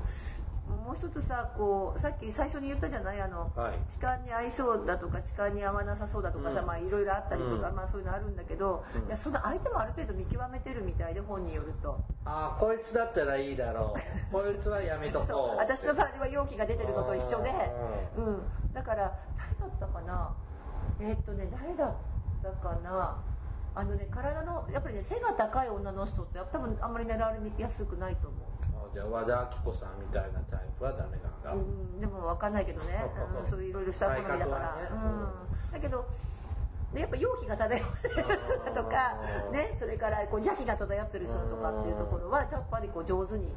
[0.85, 3.19] もう一つさこうさっき最初に言ったじゃない？
[3.19, 3.79] あの、はい。
[3.89, 6.65] 痴漢に合いそうだとか痴漢に合わなさそうだとかさ、うん。
[6.67, 7.75] まあいろいろあったりとか、うん。
[7.75, 9.07] まあそういうのあるんだけど、うん。
[9.07, 11.99] いやその相手もある程度見極めてるみたいで本によると。
[12.23, 13.99] ああこいつだったらいいだろう。
[14.31, 15.27] こいつはやめとこう。
[15.27, 15.57] そう。
[15.57, 17.49] 私の場合は容器が出てるのと一緒で、
[18.15, 18.41] ううん、
[18.73, 20.33] だから誰だったかな？
[20.99, 21.93] えーっとね誰だっ
[22.43, 23.17] たかな？
[23.73, 28.41] あのね体のやっぱりね背が高い女の人って多分あんまり狙われやすくないと思う。
[28.87, 33.05] あじゃあ和田アキ子さんみたいなタイプはダメなんだ、うん、でも分かんないけどね、
[33.39, 34.89] うん、そういういろいろした好みだから、ね。
[34.91, 36.05] うん、だけど
[36.93, 39.15] でやっぱ容器が漂ってる人だとか
[39.47, 43.53] うんねそれからこう邪気が漂ってる人だとかっていうところはやっぱりこう上手に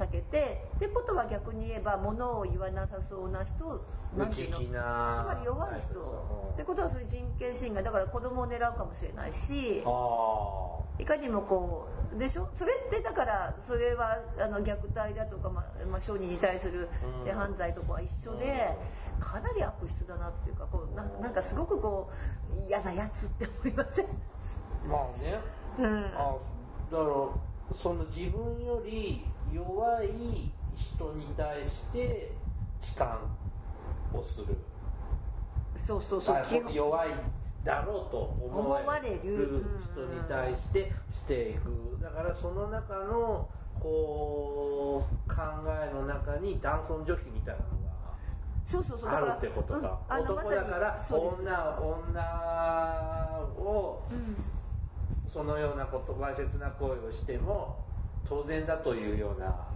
[0.00, 3.84] 避けてってことは逆に言えば物を言わなさそうな人
[4.16, 6.00] なんていつまり弱い人。
[6.00, 7.82] うんってことはそれ人権侵害。
[7.82, 12.50] だから子供を狙うかもしれないしあいかにもこうでしょ？
[12.54, 16.88] それってだからそれはあの虐待だとか、まあまあ、商人に対する
[17.24, 18.76] 性犯罪とかは一緒で、
[19.20, 22.10] かなり悪質だなっていうかこうななんかすごくこ
[22.66, 24.08] う嫌なやつって思いません、あ
[24.88, 25.38] まあね。
[25.78, 26.36] うん、あ
[26.90, 27.10] だから
[27.72, 30.08] その自分より弱い
[30.76, 32.32] 人に対して
[32.78, 33.18] 痴漢
[34.12, 34.56] をする。
[35.76, 36.72] そうそうそう。
[36.72, 37.10] 弱い
[37.64, 39.64] だろうと思思わわれる。
[39.92, 41.98] 人に対してしていく。
[42.02, 47.80] だからその中のこう考えの中に男尊女卑みたいなの
[48.66, 49.10] そうそうそう。
[49.10, 50.22] があるってことか、うん。
[50.22, 52.20] 男だから女女
[53.58, 54.36] をうん
[55.32, 57.84] そのようなことわいせつな行為をしても
[58.28, 59.68] 当然だというような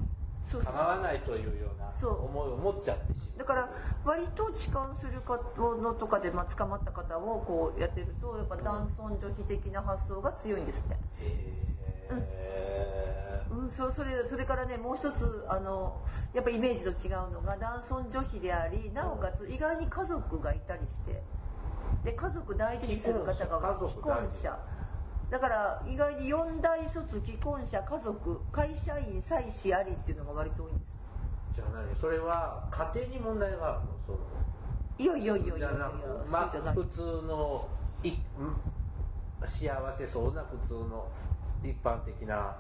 [0.51, 3.39] 構わないというような思いを持っちゃってしまう。
[3.39, 3.71] だから
[4.05, 5.37] 割と痴漢する方
[5.77, 10.97] のとかで、まあ、捕まった方をこうやってるとやっぱ男尊女卑的な発想が強いんですって。
[11.25, 11.65] へ
[13.51, 16.03] うん、そそれそれからねもう一つあの
[16.35, 21.23] やっぱイメージと違うのが男尊女卑でありなおかつ意外に家族がいたりして
[22.03, 24.59] で家族大事にする方が既婚者
[25.31, 30.87] だから意外に四大卒既婚者家族会社員妻子ありっていうのが割と多いんです。
[31.57, 33.87] じゃあ何それは家庭に問題があるの？
[34.07, 34.19] その
[34.99, 35.91] いやいやいやいやいや
[36.31, 37.69] まあ普通の
[38.03, 38.17] いん
[39.45, 41.09] 幸せそうな普通の
[41.63, 42.57] 一般的な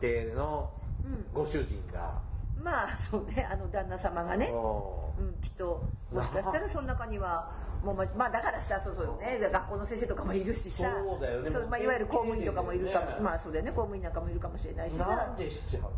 [0.00, 0.70] 家庭の
[1.04, 2.20] うんご主人が、
[2.60, 3.48] まあそうね。
[3.50, 4.50] あの旦那様がね。
[4.52, 7.50] おうん、きっともしかしたらその中には
[7.82, 9.38] もうままあだからさそうそうね。
[9.40, 10.90] 学校の先生とかもいるしさ。
[11.04, 11.50] そうだよね。
[11.70, 13.70] まあ、いわゆる公務員とかもいるかも、ねまあそうだよね。
[13.70, 15.90] 公務員なんかもいるかもしれないしなんさ、でしちゃうの？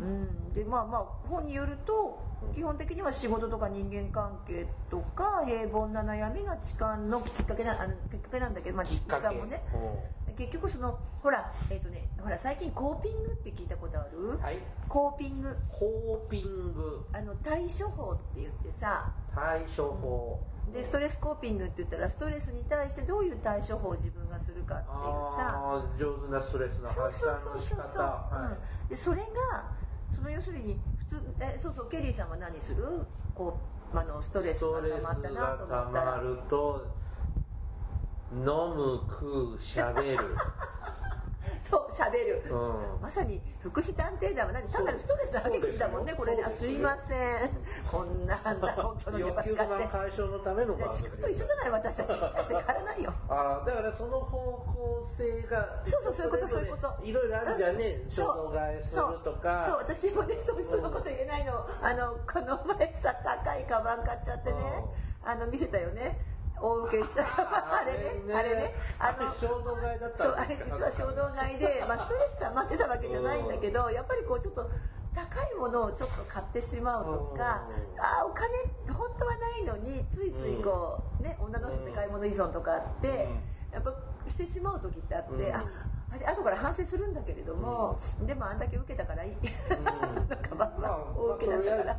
[0.00, 2.22] うん、でまあまあ本によると
[2.54, 9.62] 基本的には仕事とか人間関係とか平凡な悩みが痴漢のきっかけなあのきっかけなんだけど、まあ、痴漢もね。
[10.36, 14.58] 結局そのほらえっ、とねほら最近コーピングって聞いたことある、はい。
[14.88, 15.56] コーピング。
[15.68, 17.04] ホーピング。
[17.12, 19.12] あの対処法って言ってさ。
[19.34, 20.40] 対処法。
[20.72, 24.96] でストレスコーピングって言ったらストレスに対してどういう対処法を自分がするかっていう
[25.36, 25.82] さ。
[25.98, 29.24] 上手なストレスのそう発そうそうそう散の仕方そう、はうん、でそれが
[30.18, 32.84] その要するに普通えそうそうケリーさんは何する？
[33.36, 33.56] こ
[33.94, 36.86] うあのストレスがストレス溜まったなと思ったたまらると
[38.32, 40.36] 飲む食うしゃべる。
[41.62, 43.00] そう喋る、うん。
[43.00, 44.68] まさに福祉探偵団は何？
[44.68, 46.44] 単なるストレスの吐き口だもんねこれね。
[46.44, 47.14] あすいませ
[47.46, 47.50] ん。
[47.90, 52.08] こんなあんな公共の電波欲求不使って満解消のためのいや番組地区と一緒じゃない私たち。
[52.08, 53.14] 大して変わらないよ。
[53.28, 57.04] ああだからその方向性がそうそうそういうことそういうこと。
[57.04, 57.84] いろいろあるじゃんね。
[58.04, 58.10] うん。
[58.10, 59.20] 衝動買いするとそう。
[59.24, 59.34] そう。
[59.38, 61.66] か私もねそうそのこと言えないの。
[61.82, 64.56] あのこの前さ高いカバン買っちゃってね。
[65.24, 66.18] あの見せたよね
[66.60, 67.22] 大受けした。
[67.22, 68.74] あれねあれね。
[68.98, 74.70] あの衝動買いだったそうあれ実は衝動買いで、まあ、ストレス溜まってたわけじゃないんだけどやっぱりこうちょっと
[75.14, 78.00] 高いものをちょっと買ってしまうとかうん。
[78.00, 78.46] あーお金
[78.92, 83.28] 本当はないのについついこうね女の人って買い物依存とかあって
[83.72, 83.92] やっぱ
[84.26, 85.54] してしまう時ってあって、うん。
[85.54, 85.64] あ
[86.10, 89.32] あれ後から反省するんだけれども、でもあんだけ受けたからいい、
[89.68, 91.96] なんかまあまあ大受けだったから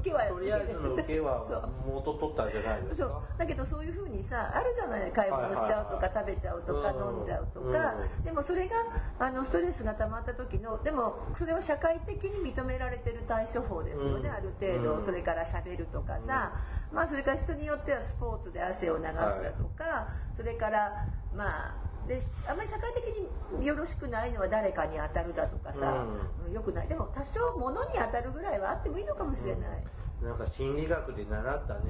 [0.00, 1.44] 受けはとりあえずの受けは
[1.86, 3.20] 元取ったんじゃないですか？
[3.38, 8.24] だけどそういうふうにさあるじゃない買い物しちゃうとか、食べちゃうとか、うん飲んじゃうとか、うん。
[8.24, 8.76] でもそれが
[9.18, 14.34] あのストレスが溜まった時のでもそれは社会的に認められてる対処法ですよね、うん。
[14.34, 15.04] ある程度、うん。
[15.04, 16.52] それからしゃべるとかさ、
[16.92, 22.18] まあそれから人によってはスポーツで汗を流すだとか、それからまあで
[22.48, 26.06] あんまり社会的によろしくないのは誰かに当たるだとかさ、
[26.44, 26.52] うん。
[26.52, 26.88] よくない。
[26.88, 29.84] でも多少物に当たるぐらいはあってもいいのかもしれない、
[30.20, 31.80] なんか心理学で習ったね、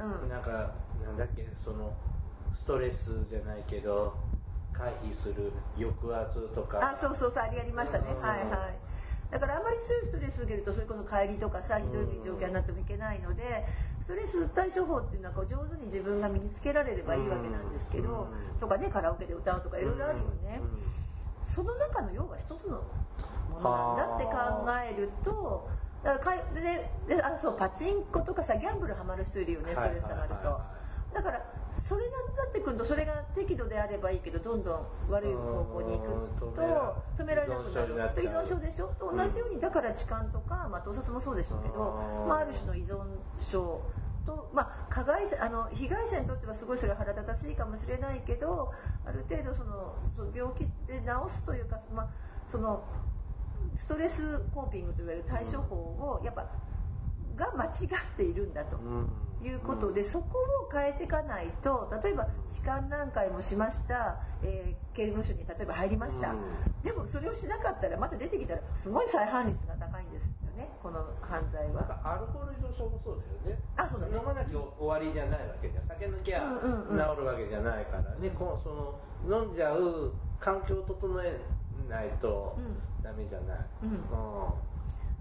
[0.00, 0.28] うん。
[0.30, 0.72] なんか
[1.04, 1.92] なんだっけその
[2.54, 4.16] ストレスじゃないけど
[4.72, 6.92] 回避する抑圧とか。
[6.92, 8.22] あそうそうそうありましたね、うん。
[8.22, 8.78] はいはい。
[9.30, 13.66] だからあんまり強いストレス受けるとそれこそ帰りとかさひどい状況になってもいけないので
[14.06, 18.28] ストレス対処法っていうのは上手に自分が身につけられればいいわけなんですけど、
[18.60, 20.60] とかねカラオケで歌うとかいろいろあるよね、
[21.44, 22.84] その中の要は一つの
[23.50, 24.32] ものなんだって考
[24.94, 25.68] えると
[26.04, 30.60] だからかいでであそうパチンコとかさギャンブルハマる人いるよねストレス溜まると。
[31.16, 36.52] だからそれになってくるとそれが適度であればいいけどどんどん悪い方向に行くと
[37.16, 38.14] 止められなくなる。
[38.14, 38.88] と依存症でしょ？
[38.98, 41.74] と同じようにだから痴漢とか、まあ、盗撮もそうでしょうけど、
[42.28, 42.98] まあ、ある種の依存
[43.40, 43.80] 症
[44.26, 48.72] と、まあ、加害者あの被害者にとってはすごいそれは腹立たしいかもしれないけど
[49.06, 52.08] ある程度そのその病気で治すというか、まあ、
[52.50, 52.84] その
[53.76, 56.46] ストレスコーピングといわれる対処法をやっぱ
[57.36, 57.70] が間違っ
[58.16, 58.78] ているんだと。
[59.46, 66.34] いうことで、そこを変えていかないと例えば痴漢何回もしました、えー刑務所に例えば入りました、
[66.82, 72.00] でもそれをしなかったらまた出てきたらすごい再犯率が高いんですよねこの犯罪は。
[72.02, 73.62] アルコール依存症もそうだよね。
[73.76, 75.84] あそうだね飲まなきゃ終わりじゃないわけじゃん。
[75.84, 78.30] 酒抜きゃうんうんうん治るわけじゃないからね。
[78.30, 81.38] こうその飲んじゃう環境を整え
[81.90, 83.58] ないとうんダメじゃない。
[83.82, 83.98] うんうん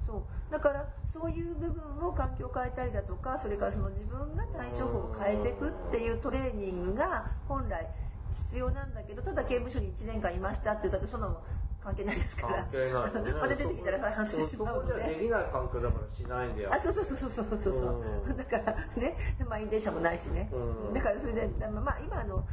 [0.05, 7.87] そうだからそういう部分を環境を変えたりだとかそれからその自分が対処法を変えていくっていうトレーニングが本来
[8.31, 11.37] 必要なんだけどただ刑務所に1年間いましたって言ったってそんなの
[11.85, 13.31] 関係ないですから関係ないよね。
[13.39, 15.15] また出てきたら再犯しまうのでで。
[15.25, 16.73] きない環境だからしないんだよ。
[16.73, 19.15] あそうそうそうそうそうそうだからね
[19.47, 22.43] 満員電車もないしね、うんだからそれでまあ今あの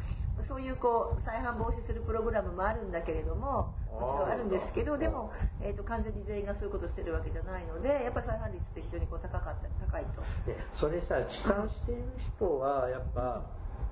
[0.42, 10.22] そういうこう再犯防止するプログラムもあるんだけれどももちろんあるんですけどでも、えー、と完全に全員がそういうことをしてるわけじゃないのでやっぱり再犯率って非常にこう高かった高いと。
[10.46, 13.42] でそれさ痴漢している人はやっぱ、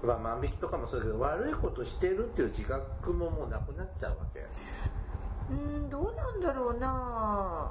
[0.03, 4.41] まあ、万引きとかもそうだけど悪いことしてるっていう自覚ももうなくなっちゃうわけ。
[4.41, 7.71] うーんどうなんだろうな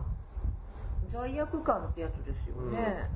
[1.10, 3.10] 罪悪感ってやつですよね、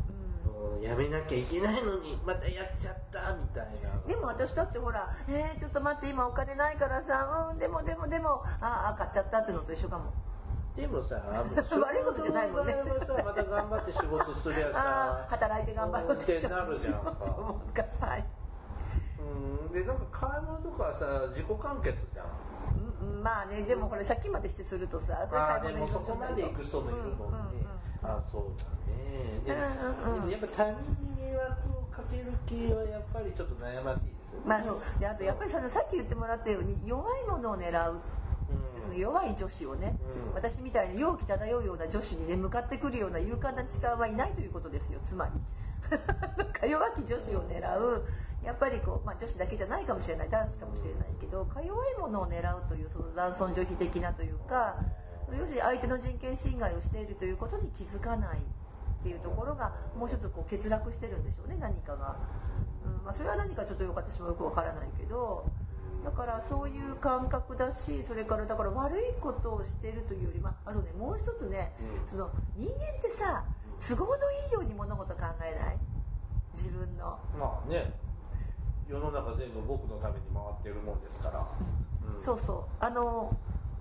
[0.81, 3.89] やめなきゃいけないのにまたやっちゃったみたいな。
[4.07, 10.11] でも私だってほら「えー、ちょっと待って今お金ないからさうんでもでもでもああ買っちゃった」ってのと一緒かも
[10.75, 12.73] でもさ 悪いことじゃないもんね。
[13.05, 14.79] さまた頑張って仕事すりゃ あさ
[15.23, 17.11] あ働いて頑張ろうってってなるじゃんか
[18.01, 18.25] はい
[19.19, 19.23] う
[19.69, 22.25] んでなんか買い物とかさ自己完結じゃん。
[23.01, 27.72] うんまあねでもこれ借金までしてするとさあーでもそこまで行く人もいるもんね、うんうんうん
[28.03, 29.39] あそうだね。
[29.45, 34.81] でも,、やっぱ他人に迷惑をかける系はやっぱりちょっと悩ましいですよね、まあそう。
[34.99, 38.01] であとやっぱりささっき言ってもらったように弱いものを狙う
[38.81, 39.95] その弱い女子をね、
[40.27, 40.35] うん。
[40.35, 44.99] 私みたいに容気漂うような女子にね向かってくるような勇敢な痴漢はいないということですよ。
[45.03, 45.31] つまり。
[46.59, 48.05] か弱き女子を狙う。
[48.43, 50.29] やっぱりこう、まあ、女子だけじゃないかもしれない。
[50.29, 54.75] 男子かもしれないけどか弱いものを狙うというその男尊女卑的なというか
[55.31, 58.41] 要するに相手の人権侵害をしているということに気づかないっ
[59.03, 62.17] ていうところがもう一つこう欠落してるんでしょうね何かが、
[62.85, 65.45] うんまあ、それは何かちょっとよく私もよくわからないけど。
[66.03, 72.11] だからそういう感覚だしそれからだから悪いことをしてるというよりまああとねもう一つね、うん。
[72.11, 73.45] その人間ってさ
[73.79, 75.77] 都合のいいように物事考えない？
[76.53, 77.17] 自分の。
[77.39, 77.93] まあね。
[78.85, 81.47] 世の中全部僕のために回ってるもんですから、
[82.15, 82.21] うん。
[82.21, 82.83] そうそう。
[82.83, 83.33] あの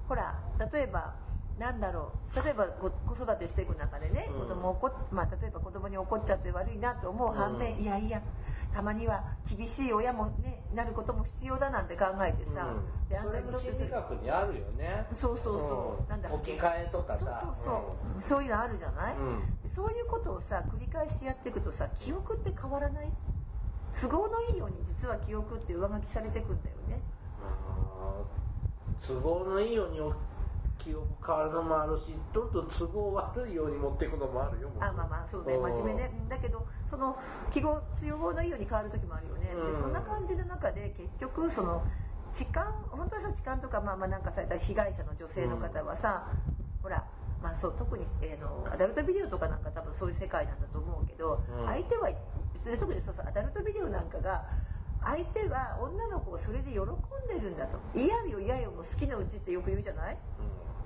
[0.09, 0.39] ほら
[0.73, 1.15] 例えば
[1.63, 2.43] なんだろう。
[2.45, 4.41] 例えばこ子育てしていく中でね、うん。
[4.41, 8.21] 子供怒っまあ、例えば子供に怒っちゃって悪いなと思う反面、うんいやいや
[8.75, 13.09] たまには厳しい親もねなることも必要だなんて考えてさ、うん。
[13.09, 15.07] であんたにとって心理学にあるよね。
[15.15, 16.09] そうそうそう、うん。
[16.09, 16.53] なんだっけ？
[16.53, 17.41] 置き換えとかさ。
[17.45, 17.73] そうそうそ
[18.27, 19.43] う、そういうのあるじゃない、うん。
[19.69, 23.13] そういうことをさ繰り返しやっていくとさ記憶って変わらない？
[24.01, 27.01] 都合のいいように実は記憶って上書きされていくんだよね。
[29.07, 30.01] 都合のいいように
[30.83, 35.55] 記憶変わるのもあるしどんどん都合悪いように持っていくのもあるよあまあまあそうね。
[35.55, 35.63] うん。
[35.63, 36.11] 真面目ね。
[36.13, 36.29] うん。
[36.29, 37.17] だけどその
[37.53, 39.73] 記号都合のいいように変わる時もあるよね、うん。
[39.73, 41.83] でそんな感じの中で結局その
[42.33, 46.27] 痴漢本当はさ痴漢とかまあまあなんかされた被害者の女性の方はさ、
[46.83, 47.05] ほら
[47.43, 51.67] まあそう特に、えーのアダルトビデオとかなんか多分そういう世界なんだと思うけど、うん。
[51.67, 54.45] 相手はで特にそうそうアダルトビデオなんかが
[55.05, 56.87] 相手は女の子をそれで喜ん
[57.29, 57.79] でるんだと。
[57.95, 60.17] 嫌よ嫌よもう好きのうちってよく言うじゃない？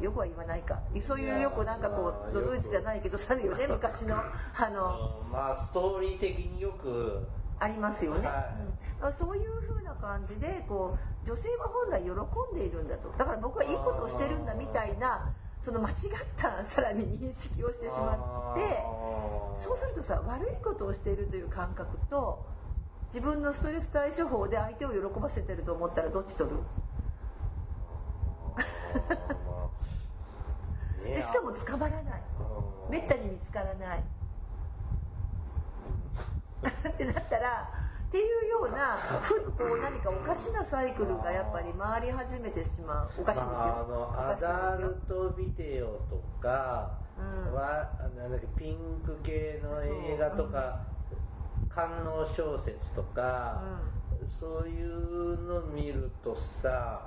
[0.00, 0.78] よくは言わないか。
[1.06, 7.26] そういうよくなんかこいうやドドイツじゃないけどさあるよね 昔のあのうんまあストーリー的によく。
[7.58, 9.06] ありますよね、はい。
[9.06, 10.94] うん、そういう風な感じでこ
[11.24, 12.10] う女性は本来喜
[12.54, 13.08] んでいるんだと。
[13.16, 15.32] だから僕はいいことをしてるんだみたいな
[15.62, 15.96] その間違っ
[16.36, 18.84] たさらに認識をしてしまって
[19.54, 22.44] そうするとさ悪いことをしているという感覚と
[23.06, 26.56] 自分のストレス対処法で相手を喜ばせてると思ったらどっち取る？
[31.14, 32.22] でしかも捕まらない。
[32.90, 34.04] めったに見つからない。
[36.88, 37.70] ってなったら
[38.08, 43.10] っていうようなふこう何かおかしなサイクルがやっぱり回り始めてしまう。
[43.20, 47.54] おかしいんですよ、まあ、あのアダルトビデオとかうん。
[47.54, 50.80] は、なんだっけピンク系の映画とか、
[51.68, 53.62] 官能小説とか、
[54.28, 57.00] そういうの見るとさ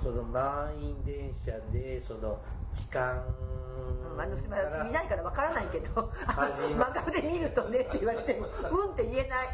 [0.00, 2.38] その満員電車でその
[2.72, 3.12] 痴漢
[4.14, 9.48] うんあのすみません私見ないからわからないけど始ま 漫画で見るとねって言われても うんって言えない。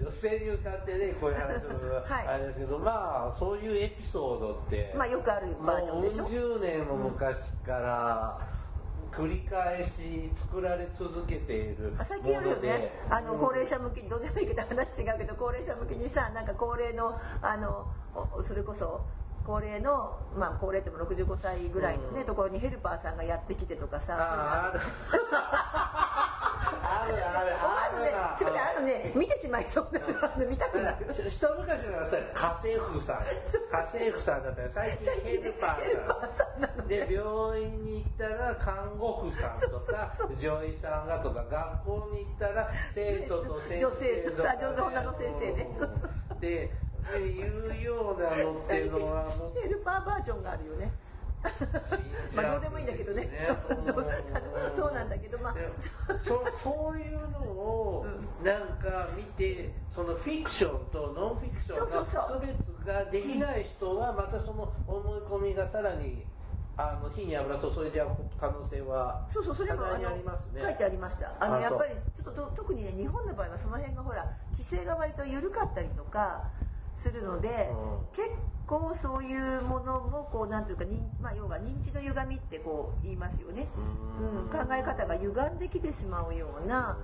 [0.00, 2.26] 女性に向かってねこういう話をする はい。
[2.26, 6.22] あれですけど、まあそういうエピソードってまあよくあるバージョンでしょ。
[6.22, 8.38] もう十年も昔から
[9.10, 12.92] 繰り返し作られ続けているあ最近あるよね。
[13.10, 17.86] あの高齢者向きにどうでもいいけど話違うけど高齢者向きにさなんか高齢のあの
[18.32, 19.02] おそれこそ
[19.48, 22.26] 高齢のまあ高齢っても65歳ぐらいのね、うん。
[22.26, 24.14] ところにヘルパーさんがやってきてとかさ。
[24.20, 24.80] あある。
[26.84, 27.56] あるある。
[27.56, 28.36] あるな。
[28.38, 30.00] ちょっとあのね見てしまいそうな
[30.36, 31.14] の見たくなる。
[31.26, 33.16] 一昔のさ家政婦さん。
[33.24, 36.44] 家政婦さんだったら最近ヘルパーさ
[36.84, 36.86] ん。
[36.86, 45.70] で病院に行ったら看護婦さんとか女医さんがとか学校に行ったら生徒と先生女性とか女の先生ね。
[45.74, 46.10] そうそう。
[46.38, 49.60] ででいうようなのっていうのはもう。
[49.60, 50.92] ヘルパーバージョンがあるよね。
[52.34, 53.28] まあどうでもいいんだけどね
[53.68, 54.12] そう
[54.76, 55.54] そうなんだけどまあ
[56.24, 58.06] そ そういうのを
[58.42, 66.24] なんか見てそのフィクションとノンフィクションそうそうそうが区別ができない人はまたその思い込みがさらに
[66.76, 69.98] あの火に油注いじゃう可能性はそうそうそれもあの
[70.62, 71.34] 書いてありました。
[71.40, 76.44] あのやっぱりちょっとと特にね日本の場合はその辺がほら規制が割と緩かったりとか
[76.98, 78.16] するので、うん。
[78.16, 78.30] 結
[78.66, 83.68] 構そういうものもこうなんていうか認、まあ、要は認知の歪みってこう言いますよね、
[84.20, 84.42] うん。
[84.42, 86.98] うん、考え方が歪んできてしまうような、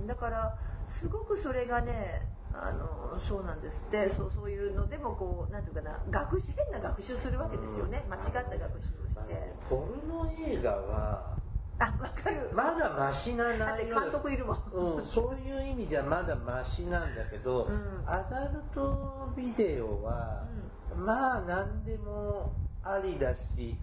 [0.00, 0.56] うん、だから
[0.88, 2.22] すごくそれがね
[2.54, 4.08] あのそうなんですって。
[4.10, 8.04] そうそういうのでもこうなんていうかな学習変な学習するわけですよね。
[8.08, 9.54] 間違った学習をして。
[9.68, 11.41] ポルノ映画は
[11.82, 12.50] あわかる。
[12.54, 14.00] まだマシな内容。
[14.00, 14.96] 監督いるもん。
[14.96, 18.04] うん、そういう意味じゃまだマシなんだけど、うん。
[18.06, 20.44] アダルトビデオは、
[20.96, 22.52] まあ何でも
[22.84, 23.76] ありだし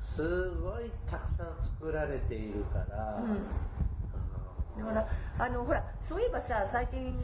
[0.00, 3.20] すごいたくさん作られているから、
[4.78, 7.14] だからあのほらそういえばさ最近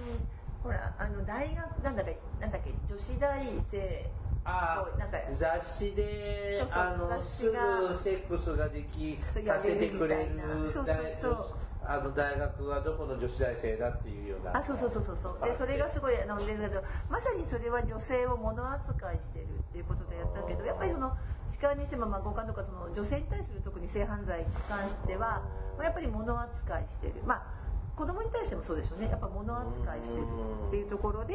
[0.63, 4.11] ほらあの大学なんだっけなんだっけ女子大生
[4.45, 10.31] あこうなんか雑誌でそうそうあの雑す誌がぐセックスができさせてくれる
[10.73, 11.55] そうそう大そう。
[11.85, 14.57] あの大学はどこの女子大生だっていうような。
[14.57, 15.45] あそうそうそうそうそう。
[15.45, 21.17] でそれがすごいあのですけどまさにそれは女性を物扱いしてるっていうことでやったけどやっぱりその
[21.49, 25.43] 痴漢にしてもまあ強姦とかその女性に対する特に性犯罪に関しては
[25.77, 27.15] まあやっぱり物扱いしてる。
[27.27, 27.62] まあ
[27.97, 29.09] 子供に対してもそうでしょうね。
[29.09, 30.25] やっぱ物扱いしてる
[30.69, 31.35] っていうところで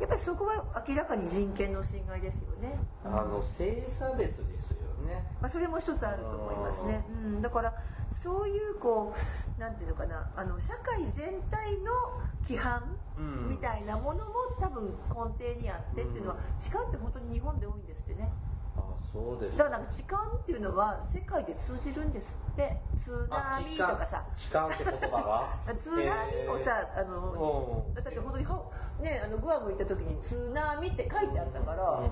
[0.00, 2.78] やっぱりそこは明らかに人権の侵害ですよね。
[3.04, 5.24] あの性差別ですよね。
[5.40, 7.04] まあ、それも一つあると思いますね。
[7.24, 7.74] うん、だから
[8.22, 9.14] そういうこ
[9.56, 10.30] うなんていうのかな。
[10.34, 11.92] あの社会全体の
[12.42, 12.82] 規範
[13.18, 13.50] うん。
[13.50, 18.30] みたいなものも多分根底にあってっていうのは痴漢って本当に日本で多いんですってね。
[18.78, 19.58] あそうです。
[19.58, 22.80] だからなんか痴漢っていうのは世界で通じるんですって。
[22.96, 24.24] 津波とかさ。
[24.36, 25.74] 痴漢って言葉が？
[25.76, 27.94] 津波もさ、あのうん。
[27.94, 28.62] だって本当には
[29.00, 32.10] ねあのグアム行った時に津波って書いてあったから、うん。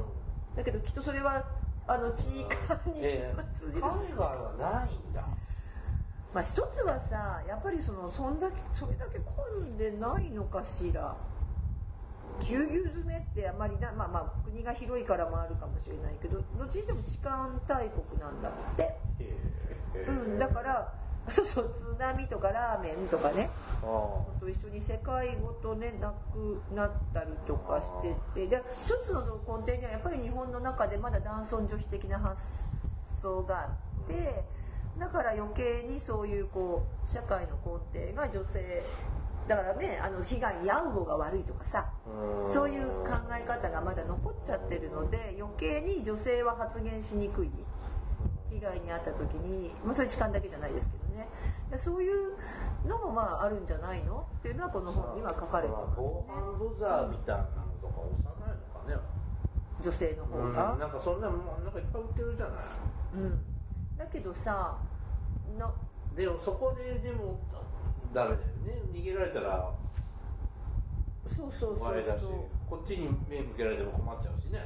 [0.57, 1.45] だけどきっとそれは
[1.87, 3.45] あの痴漢にええ。
[3.55, 3.83] 通じる。
[3.83, 5.23] 海外はないんだ。
[6.35, 11.17] まあ一つはさやっぱりそのそんだけそれだけ混んでないのかしら
[12.41, 18.99] ぎゅうぎゅう詰めってあまりなまあまあ国が広いからもあるかもしれないけどどっちにしても痴漢大国なんだって、
[20.07, 20.93] うん、だから
[21.29, 23.51] そうそう津波とかラーメンとかね。
[23.83, 23.87] あ
[24.41, 27.87] と一緒に世界ごとねなくなったりとかし
[28.35, 28.47] てて。
[28.47, 32.41] で一つの根底にはやっぱり日本の中でまだ男尊女卑的な発
[33.21, 34.45] 想があって
[34.99, 37.59] だから余計にそういうこう社会の
[37.93, 38.83] 根底が女性
[39.47, 42.53] だからねあの被害に遭う方が悪いとかさうん。
[42.53, 47.51] そういう考え方がまだ残っちゃってるので余計に女性は発言しにくい。
[48.51, 51.29] 被害に遭った時に、まあ、それ痴漢だけじゃないですけどね。
[51.71, 52.37] でそういう
[52.87, 57.47] のもまああるんじゃないのっていうのはこの本には書かれてます防ね犯ブザーみたいなの
[57.83, 58.97] とか押さないのかね
[59.83, 62.65] 女性の方うん、が、なんかそんなもんなんかいっぱい売ってるじゃない。
[63.15, 63.39] うん。
[63.99, 64.79] だけどさ
[65.59, 65.75] の
[66.17, 67.39] でもそこででも
[68.13, 68.83] ダメだよね。
[68.93, 69.73] 逃げられたら
[71.27, 72.25] そうそうそう終わりだし。
[72.69, 74.61] こっちに目向けられても困っちゃうしね。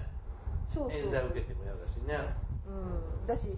[0.72, 1.01] そうそう。
[1.01, 2.16] 冤罪受けても嫌だしね。
[2.66, 3.57] うん、だし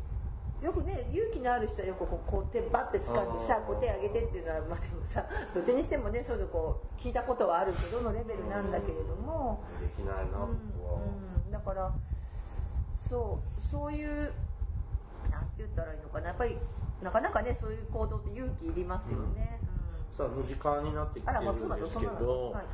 [0.62, 3.39] よくね勇気のある人はよくこうこう手バッて掴ん。
[3.39, 11.01] でさこう手上げてっていうのはまあでもさ どっちにしてもねそういうのこう聞いたことはあるけどのレベルなんだけれども、できないな僕は、
[11.45, 11.93] うん、だから
[13.09, 14.33] そうそういう
[15.30, 16.28] なんて言ったらいいのかな。
[16.28, 16.57] やっぱり
[17.03, 19.59] なかなかねそういう行動って勇気いりますよね、
[20.12, 22.64] さあもう時間になってきてるんですけど、はい。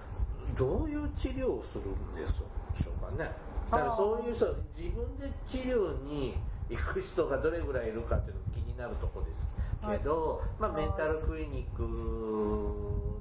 [0.57, 3.31] どういう治療をするんでしょうかね。
[3.71, 6.35] だからそういう人自分で治療に
[6.69, 9.49] 行く人がどれぐらいいるかっていうのが気になるところです
[9.81, 11.83] けど、まあ、メンタルクリニック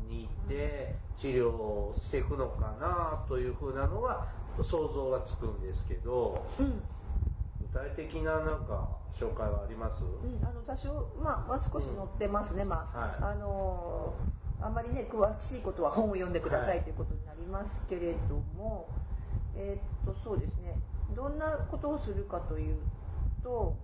[0.09, 4.27] に行って治療をしていくのかなというふうなのは
[4.61, 6.81] 想像はつくんですけどうん。
[7.61, 13.33] 具体的ななんか紹介はあります、うん、あの多少、まあ、まあ少し載ってますね、まあ、はい。
[13.33, 16.79] あのーあまりね詳しいことは本を読んでくださはい。
[16.79, 18.89] いということになりますけれども、
[19.55, 20.79] えーっとそうですね。
[21.15, 22.77] どんなことをするかという
[23.43, 23.75] と、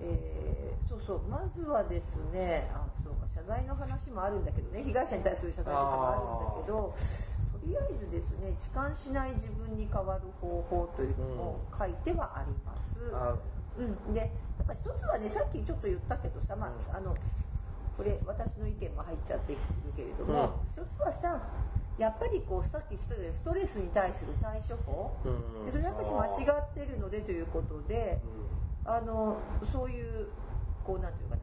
[0.00, 1.20] えーそうそう。
[1.28, 4.82] まずはですねあそうか謝罪の話もあるんだけどね。
[4.82, 6.94] 被害者に対する謝罪とかもあるんだけど
[7.52, 12.94] とりあえずですね痴漢しない自分に変わる方法というのを書いてはあります。
[13.12, 13.36] あ
[13.78, 17.16] うん、でやっぱ一つはねさっきちょっと言ったけどさ、まあ、あの
[17.96, 19.58] これ私の意見も入っちゃってる
[19.96, 21.42] けれども、一つはさ
[21.98, 23.08] やっぱりこうさっきス
[23.44, 25.66] トレスに対する対処法、うん。
[25.66, 28.18] でそれやっぱし間違ってるのでということで、
[28.84, 29.36] あの
[29.70, 30.28] そういう
[30.84, 31.42] こうなんていうかな、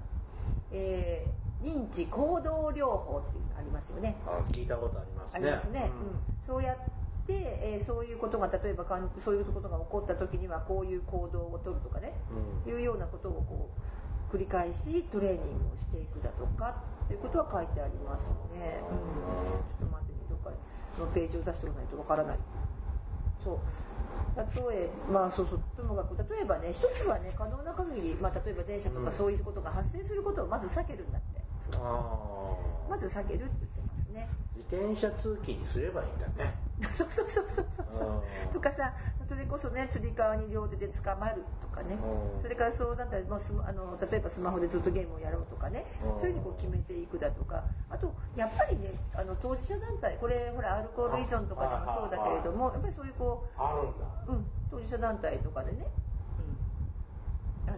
[0.72, 4.16] えー認知行動療法っていうのありますよね。
[4.26, 6.48] あ聞いたことありますあねりますね、うん。
[6.48, 6.78] そうやっ
[7.30, 12.14] て、えーそういうことが例えばかんそういうことが起こった時にはこういう行動をとるとかね、
[12.66, 12.74] うん。
[12.74, 13.70] いうようなことをこ
[14.34, 18.98] う繰り返しトレーニングをしていくだとかっていうことは書いてありますね、うん、
[19.78, 20.50] ちょっと待ってねどっか
[21.00, 22.40] のページを出しておかないとわからない。
[23.44, 23.60] そう。
[24.38, 24.44] 例
[24.84, 25.62] えばまあそうそう。
[25.76, 32.58] ともかく例えばね一つはね可能な限り、まあ、例えば電車とかそういうことが発生することをまず避けるんだって、そうあ
[32.88, 33.79] あまず避けるって
[34.72, 36.54] 転車通勤にすればいいんだね。
[36.96, 38.94] そうそうそうそうそうとかさ
[39.28, 41.96] それこそねつり革に両手で捕まるとかね。
[41.96, 42.42] うん。
[42.42, 45.86] それからそうだったら、まあ、スマあの例えばスマホでずっとゲームをやろうとかね。
[46.04, 46.20] うん。
[46.20, 47.64] そういうふうにこう決めていくだとか。
[47.90, 54.06] あとやっぱりねあの当事者団体これほらアルコール依存とかでもそうだけれどもやっぱりそういうこあるんだ。
[54.28, 55.88] う、うん、当事者団体とかでね、
[57.68, 57.78] うん、あ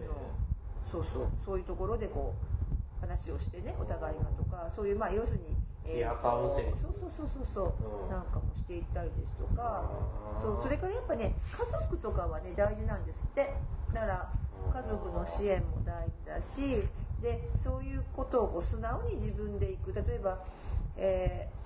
[0.90, 1.26] そうそう。
[1.44, 2.52] そういうところでこう
[3.00, 8.10] 話をしてねお互いがとかそういうまあ要するに、ピアカウンセリングそうそうそうそうそう、うん。
[8.10, 9.90] なんかもしていったりですとか。
[10.36, 13.52] うんそうそれからやっぱね家族とかはね大事なんですって。
[13.92, 14.32] だから
[14.72, 16.88] 家族の支援も大事だし
[17.20, 19.92] でそういうことをこう素直に自分で行く。
[19.92, 20.38] 例えば、
[20.96, 21.62] えー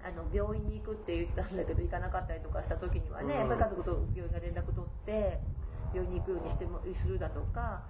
[0.00, 3.40] あの病院に行くって言ったんだけど行かなかったりとかした時にはね、うん。
[3.40, 5.40] やっぱり家族と病院が連絡取って
[5.92, 7.82] 病院に行くようにしてもするだとか、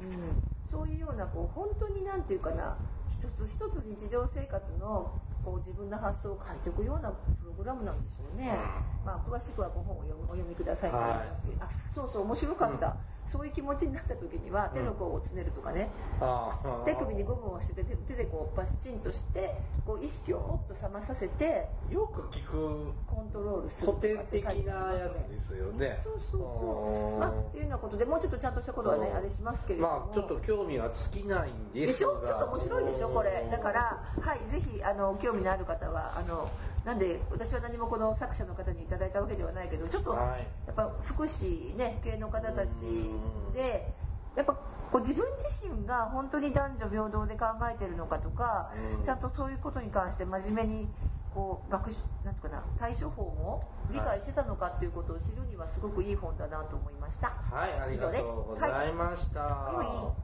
[0.00, 2.76] うん、そういうようなこう本当になんていうかな
[3.10, 5.12] 一つ一つ日常生活の
[5.46, 8.58] こう自分の発想を書いておくようなプログラムなんでしょうね、
[9.06, 10.90] まあ、詳しくはご本を読みお読みください。
[10.90, 11.08] と思い。
[11.08, 12.96] ますけど、あそうそう面白かった、
[13.30, 15.88] そういう気持ちになった時には手の甲をつねるとかね、
[16.20, 19.54] ああ手首にゴムをして手手でこうバチンとして
[19.86, 26.00] こう意識をもっと覚まさせてよく聞くコントロールする古典的なやつですよね。
[26.02, 27.20] そうそうそう。
[27.20, 29.92] まあっていうようなことでもうちょっとちゃんとしたことはねあれしますけれども。
[29.92, 32.10] まあちょっと興味は尽きないんですが。
[32.10, 32.26] でしょ？
[32.26, 33.48] ちょっと面白いでしょこれ。
[33.50, 36.50] だからはいぜひあの興味のある方はあの
[36.84, 40.46] なんで私は何もこの作者の方にいただいたわけではないけどちょっとはい。
[40.66, 43.10] やっぱ福祉ね系の方たち
[43.54, 43.92] で
[44.36, 49.02] やっぱこう自分自身が本当に男女平等で考えてるのかとかうん。
[49.02, 50.88] ちゃんとそういうことに関して真面目に
[51.34, 57.28] こう学習なんていうかな対処法も理解してたのかっていうことを知るにはすごくいい本だなと思いました。
[57.50, 60.14] はいありがとうございました、は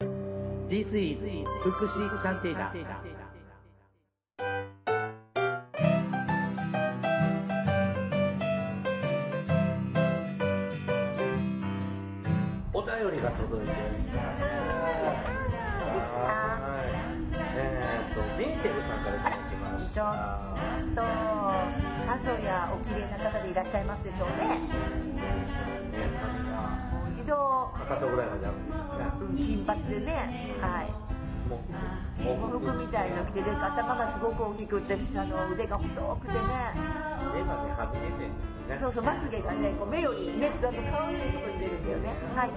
[0.00, 0.04] い
[0.68, 2.70] ？This is 福祉探偵団。
[12.74, 14.42] お便りが届いております。
[16.14, 17.12] はい。
[17.54, 21.02] えっ、とメーテルさんからいただきましちょたっと
[22.02, 24.48] さぞやお綺麗な方でいらっしゃいますでしょうね。
[24.48, 24.58] ね
[26.18, 26.60] 髪が
[26.90, 27.36] もう一度、
[27.76, 28.62] かかとぐらいまであるね
[29.20, 31.01] うん、金髪でね、はい。
[32.18, 36.38] 喪服みたいの着てで頭がすごく大きくってあの腕が細くてね。
[37.32, 38.28] 目がねはみ出てんだよ
[38.68, 38.78] ね。
[38.78, 42.14] そうそうまつげがねこう目より目あの顔より外に出るんだよね。
[42.34, 42.50] はい。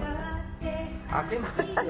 [1.06, 1.80] 明けまして、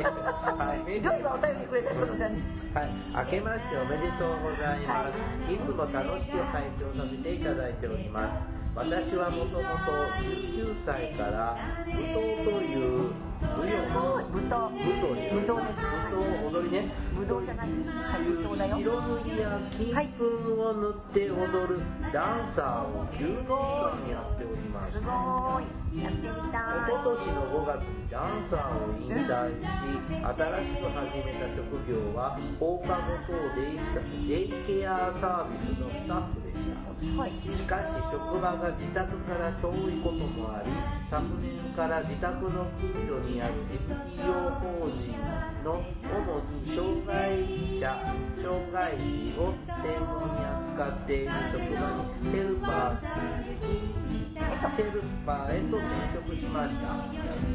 [0.92, 2.42] ひどいわお便りくれた人みたいに。
[2.74, 5.18] はい、明けましておめでとうございます。
[5.50, 8.38] いつも楽しく拝聴させていただいております。
[8.77, 9.66] 私はもともと
[10.20, 11.57] 19歳から
[11.87, 13.11] 舞踏という
[13.41, 15.81] 舞踊の舞踏にぶどうです。
[15.81, 20.24] 舞踏踊りねぶどうじゃないはいぶどうだよ白塗りや金粉
[20.62, 21.80] を塗って踊る
[22.12, 37.20] ダンサーを9年間やっておりますすごいやってみたい一昨年の5月にダンサーを引退し、新しく始めた職業は放課後等デイデイケアサービスのスタッフでした。
[37.20, 40.72] はいしかし職場が自宅から遠いこともあり、
[41.10, 43.54] 昨年から自宅の近所にある
[43.89, 45.14] NPO 法人
[45.62, 47.39] の主に障害
[47.78, 47.87] 者、
[48.34, 53.47] 障害児を専門に扱っている職場にヘルパー
[54.76, 57.07] ヘルパーへと転職しました。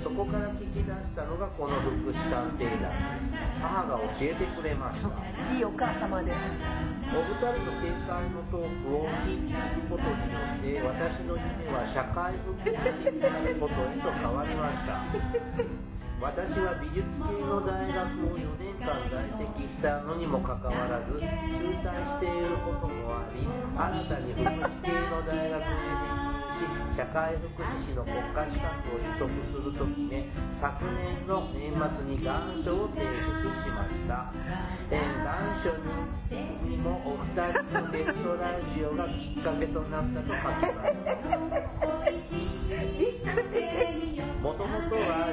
[0.01, 3.33] そこから聞き出したのがこの福祉探偵団です。
[3.61, 5.09] 母が教えてくれました。
[5.53, 15.90] いいお母様でお二人の見解のトークを日々聞くことによって私の夢は社会福祉士になることへと変わりました
[16.21, 34.29] 私は美術系の大学を4年間在籍したのにもかかわらず中退していることもあり新たに福祉系の大学へ編入し社会福祉士の国家資格を取得すると決め昨年の年末に願書を提出しました、
[34.91, 35.89] えー願書に
[36.69, 40.91] にもお二人のネットラジオがきっかけとなったと書きます。
[44.41, 45.29] もともとは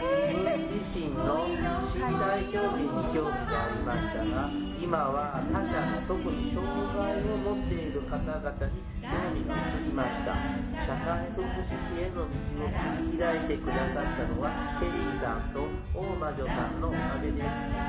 [0.96, 1.46] 身の
[1.84, 4.48] 身体表現に興味がありましたが
[4.80, 6.66] 今は他者の特に障
[6.96, 10.57] 害を持っている方々に興味が移りました。
[10.84, 17.46] 社会福祉士への道を切り開いてくださったのはケリーさんと大魔女さんのおかげです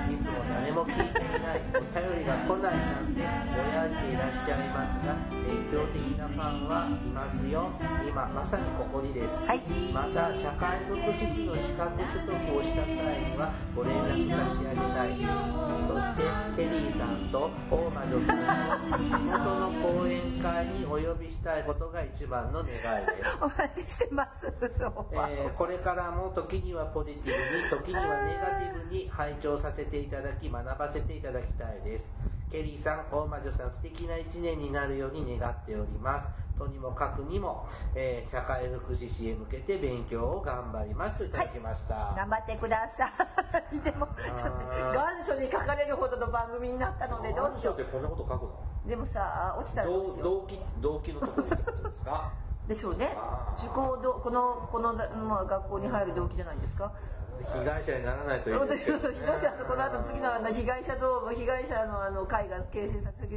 [0.10, 5.16] いつも誰も聞いていないお便りが来ないなんてぼやいていらっしゃいますが
[5.50, 7.72] 熱狂的なファンはいますよ。
[8.08, 9.44] 今まさにここにです。
[9.46, 9.60] はい。
[9.94, 15.30] また社会福祉士の資格取得をした際にはご連絡差し上げたいです。
[15.88, 16.24] そして
[16.56, 18.38] ケリーさんと大魔女さん
[18.90, 24.54] の地元の講演会にお呼びしたいことが一番の願いですお待ちしてます
[25.12, 32.10] えーこれからも時にはポジティブに時にはネガティブに拝聴させていただき学ばせていただきたいです。
[32.52, 36.28] ケリーさん大魔女さん素敵な一年になるように願っております。
[36.58, 43.08] とにもかくにも、えー社会福祉士へ向けて勉強を頑張りますといただきました、頑張ってくださ
[43.72, 43.80] い。
[43.80, 48.60] でもちょっと願書に書かれるほどの番組になったのでどうしよってこんなこと書くの？
[48.86, 50.18] うでもさ落ちたらどうしよう。
[50.24, 52.34] 動動機動機のところにってことですか？
[52.70, 53.10] でしょうね。
[53.58, 56.94] 受講どこのこの、まあ、学校に入る動機じゃないですか。
[57.42, 58.68] 被害者にならないといい。
[58.68, 59.22] ですけど、ね、そうそう。
[59.22, 63.28] 被害者この後次のあの被害者同被害者のあの会が形成させ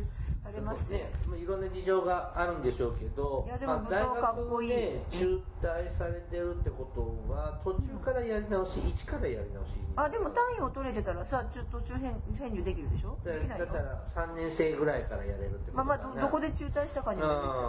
[0.43, 4.71] されますね、まあいろんな事情があるんでしょうけどいやでもまあ武道かっこいい。
[4.71, 13.17] 大学で中退されてるってことは途中からやり直し、一からやり直しあでも単位を取れてたらさちょっと途中編編入できるでしょ？
[13.25, 13.67] だできないの？
[13.67, 17.69] だったら3年生ぐらいからやれるってことまあまあどどこで中退したかにもよるんじゃな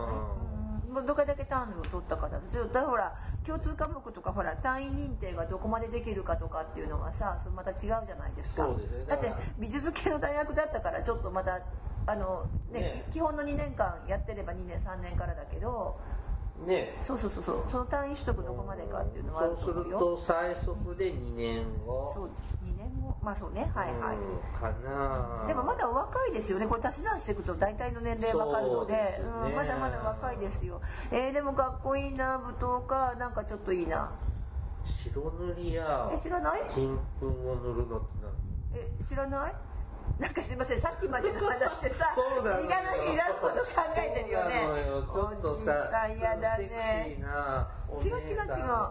[0.50, 0.53] い？
[1.02, 3.14] どこだけ単位を取ったかだちょっとほら
[3.46, 8.68] 共通科目とかほら単位認定がどこまでできるかとかっていうのはさそれまた違うじゃないですか。
[8.68, 8.74] ね。
[9.08, 11.62] だって美術系の大学だったからちょっとまた
[12.06, 16.00] あのねね基本の2年間やってれば2年3年からだけど
[16.68, 17.64] ねそうそうそうそう。
[17.70, 22.12] その単位取得どこまでかっていうのはあるそうすると最速で2年後。
[22.16, 22.26] そう
[22.64, 23.16] 2年後。
[23.22, 23.70] まあそうね。
[23.74, 24.20] はいはい、う
[24.58, 26.68] んかなでもまだお若いですよね。
[26.68, 28.94] これ足し算していくと大体の年齢わかるので。
[28.94, 29.20] ね。
[29.46, 30.80] うん、まだまだ若いですよ。
[31.12, 34.12] えー、でもかっこいいな舞踏かなんかちょっといいな。
[34.86, 36.62] 白塗りやえ知らない？
[36.74, 38.08] 金粉を塗るのって
[38.74, 38.82] 何？
[38.82, 39.56] え知らない？
[40.20, 42.66] なんかすいませんさっきまでの話でさ そうなのよ。
[42.66, 44.68] いらないいらんこと考えてるよね。
[45.12, 47.18] ちょっとささんやだね。
[48.00, 48.84] 違う違う違う。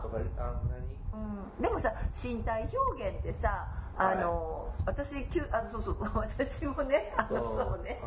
[1.12, 7.82] うん、でもさ身体表現ってさあの、私きゅあのそうそう 私もねあのそう。
[7.82, 8.00] ね。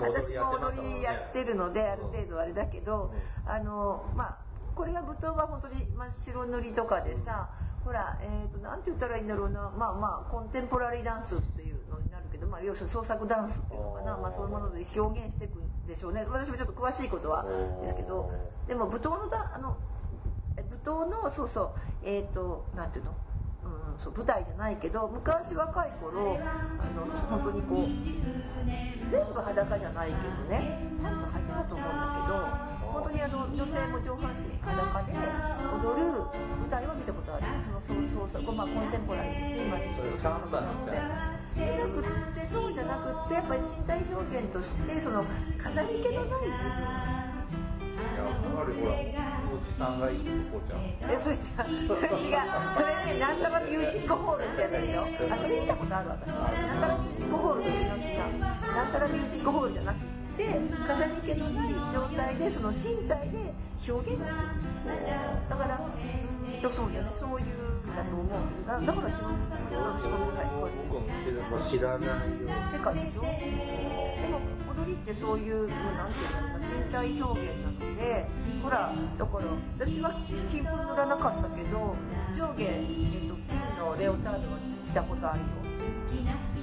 [0.00, 3.12] 私も踊りやってるのである程度あれだけど、
[3.44, 4.36] あのまあ
[4.74, 7.48] これが舞踏は本当に、まあ、白塗りとかでさ、
[7.84, 9.70] ほら、えー、となんて言ったらいいんだろうな。
[9.76, 11.73] まあまあコンテンポラリーダンスっていう
[12.44, 16.24] ど、まあ、要するに創作ダンスっていうのかなまあ、そういうもので表現していくんでしょうね。
[16.28, 17.44] 私もちょっと詳しいことは
[17.82, 18.30] ですけど
[18.68, 19.76] でも舞踏のだあの
[20.56, 21.70] え舞踏のそうそう
[22.04, 23.14] えっ、となんていうの？
[23.64, 27.88] うん、そう舞台じゃないけど昔若い頃あの本当にこう
[29.08, 30.20] 全部裸じゃないけど
[30.50, 37.46] ねパンツ履いてたと思うんだけど本当にあの女性も上半身裸で踊る舞台は見たことある。
[37.80, 42.02] そのそうそうまあ、コンテンポラリーですね今それサンバみたいなじゃなくっ
[42.34, 45.24] てそうじゃなくってやっぱり身体表現としてその
[45.62, 46.74] 飾り気のない自分
[48.14, 48.94] やっぱりほら
[49.74, 50.80] さんが行くとこじゃん
[51.10, 51.94] えそれ違う。
[51.94, 52.46] それ違う。
[52.74, 55.02] それねなんたらミュージックホールってやつでしょ。
[55.02, 56.28] あそれ見たことある私。
[56.28, 59.98] なんたらミュージックホールと違う違うなんたらミュージックホールじゃなく
[60.36, 63.52] て飾り気のない状態でその身体で
[63.88, 64.30] 表現をす
[64.86, 64.94] る。
[65.48, 65.78] だから
[66.64, 68.28] とそうよねそういうだと思う
[68.66, 69.36] だだから仕事
[70.00, 74.40] 仕事最高し僕も知らないよ世界でしょでも
[74.72, 78.26] 踊りってそういうなんていうのかな身体表現なので
[78.62, 79.44] ほらだから
[79.78, 80.10] 私は
[80.50, 81.94] 金粉塗らなかったけど
[82.34, 85.46] 上下、えっと金のレオタードは着たことあるよ。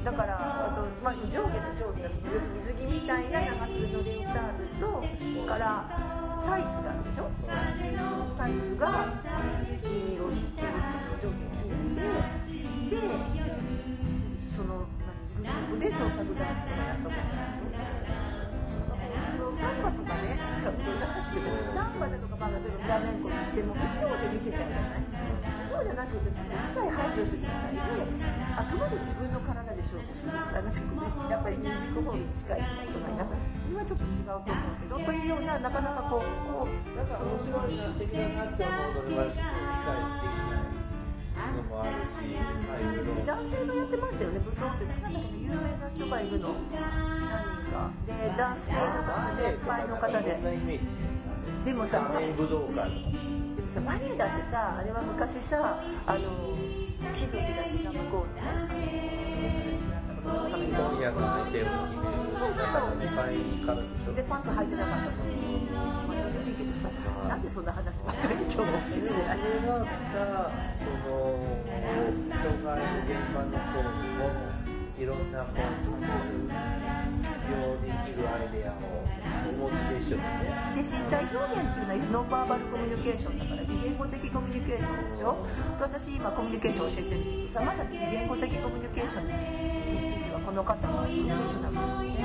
[0.03, 7.29] だからあと、まあ、上下と上下が要するに水着みたいな長袖のレオタードとからタイツがあるでしょ？
[8.37, 8.87] タイツが
[9.31, 12.01] 金色に上下金で
[12.89, 12.97] で
[14.55, 14.87] その
[15.43, 17.61] 何グループで創作ダンスとかやったことある
[19.51, 25.03] サンバとかね、なんかこんな話してるけど、サンバだとか、まあ、例えばフラメンコにしても、衣装で見せてあるじゃない
[25.67, 26.39] そうじゃなくて、一
[26.71, 27.81] 切排除する状態で、
[28.55, 30.31] あくまで自分の体で勝負する。
[30.31, 33.27] あの、ちょっとね、やっぱりミュージックホールに近い人のことないな。
[33.81, 40.61] はちょっと違うと思うけど、というような、なかなかこう、こう、なんか面白いな素敵だなって思うのでは理解していな
[41.41, 46.93] いのもあるし、まあいろいろ男性がやってましたよね舞踏ってなんだっけ有名な人がいるの何
[47.57, 50.39] 人かで男性の方で年配の方で
[51.65, 51.99] でもさ
[52.37, 56.19] 武道館でもさバレエだってさあれは昔さあの
[57.15, 58.41] 貴族たちが向こうで
[58.77, 59.10] ね
[60.31, 65.21] 今夜の相手を決める白坂の会からでしょでパンツ履いてなかったの
[66.07, 66.89] まあどうでもいいけどさ
[67.27, 71.51] なんでそんな話ばっかり今日もしでもそれはまたその
[72.31, 74.31] 障害の現場の方にも
[74.97, 76.07] いろんなこう作る
[76.47, 79.10] 利用できるアイデアを
[79.51, 85.45] お持ちでしょうねで身体表現っていうのはノンバーバルコミュニケーションだから非言語的コミュニケーションでしょ？
[85.77, 87.21] で私今コミュニケーション教えてる。
[87.21, 92.23] けどさまさに非言語的コミュニケーションについてはこの方はプロフェッショナルですよね。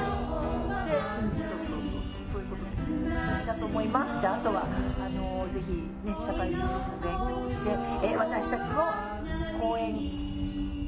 [0.87, 3.11] で、うん、そうそうそうそうそういうことですよね。
[3.11, 4.21] 素敵だと思います。
[4.21, 7.71] じゃああとはあのぜひね社会美術の勉強をして、
[8.07, 8.87] え私たちを
[9.61, 9.95] 公演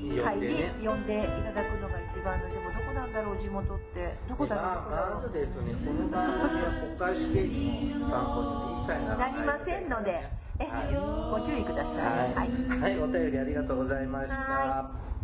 [0.09, 4.17] 会に呼んでいただくのが一番のでもなんだろう地元って。
[4.29, 4.75] どこだろう？
[4.75, 5.73] どこだろうまずですね。
[5.87, 10.29] この番組は国会試験の参考にも一切ならないなりませんので、
[10.59, 11.41] え、はい。
[11.41, 12.49] ご注意ください、はい。
[12.81, 15.18] はい、お便りありがとうございました。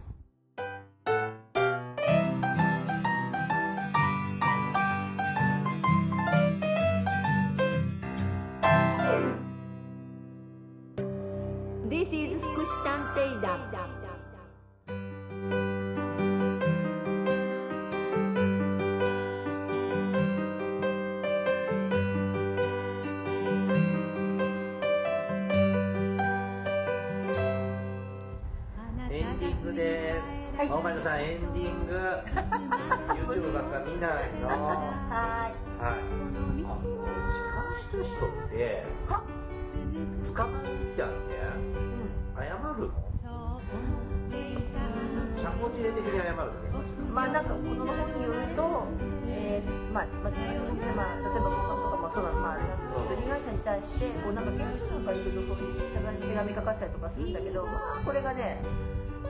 [53.84, 58.64] して、こうなんか刑務所なんかいると、こういう謝罪の手紙書かせたりとかするんだけど、まあ、これがね、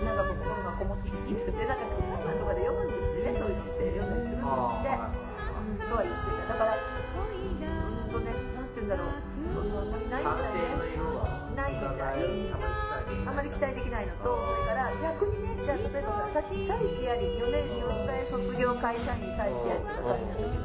[0.02, 4.94] なんかこう心がこもっているって、なんか裁判とかで読むんですってね、そういうのって読んだりするんですって。
[4.94, 5.34] うん
[5.84, 6.54] とは言ってた。
[6.54, 10.93] だから、うんとね、なんて言うんだろう、あんまりないみ反省たいね。
[11.64, 20.60] ないみたいあまり期待できないのと、それから逆にね、じゃあ例えばさっき妻子あり、4年、4代卒業会社員妻子ありとか書いてたけど、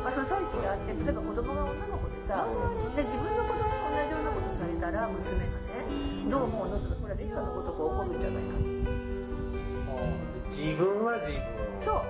[0.00, 2.48] まあその妻子があって、例えば子供が女の子でさ、
[2.96, 5.84] じゃあ自分の子供が同じようなことされたら、娘がね、
[6.30, 8.56] どう思うのとか、これは劣化のことこるんじゃないか。
[10.48, 11.44] 自分は自分。
[11.78, 12.02] そう。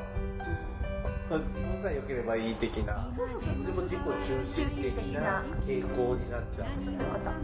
[1.37, 3.07] 自分さえ良ければいい的な。
[3.13, 3.53] そうそうそう。
[3.67, 4.65] でも自己中心
[4.95, 6.69] 的な傾向になっちゃう。
[6.91, 7.31] そういう方。
[7.31, 7.35] は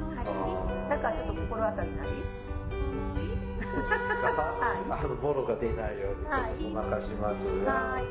[0.87, 0.89] い。
[0.89, 2.09] なんかちょっと心当たりない？
[3.65, 4.41] そうですか。
[4.91, 7.73] あのボロが出ないようにはいちょっとごまかしますが。
[7.73, 8.05] はい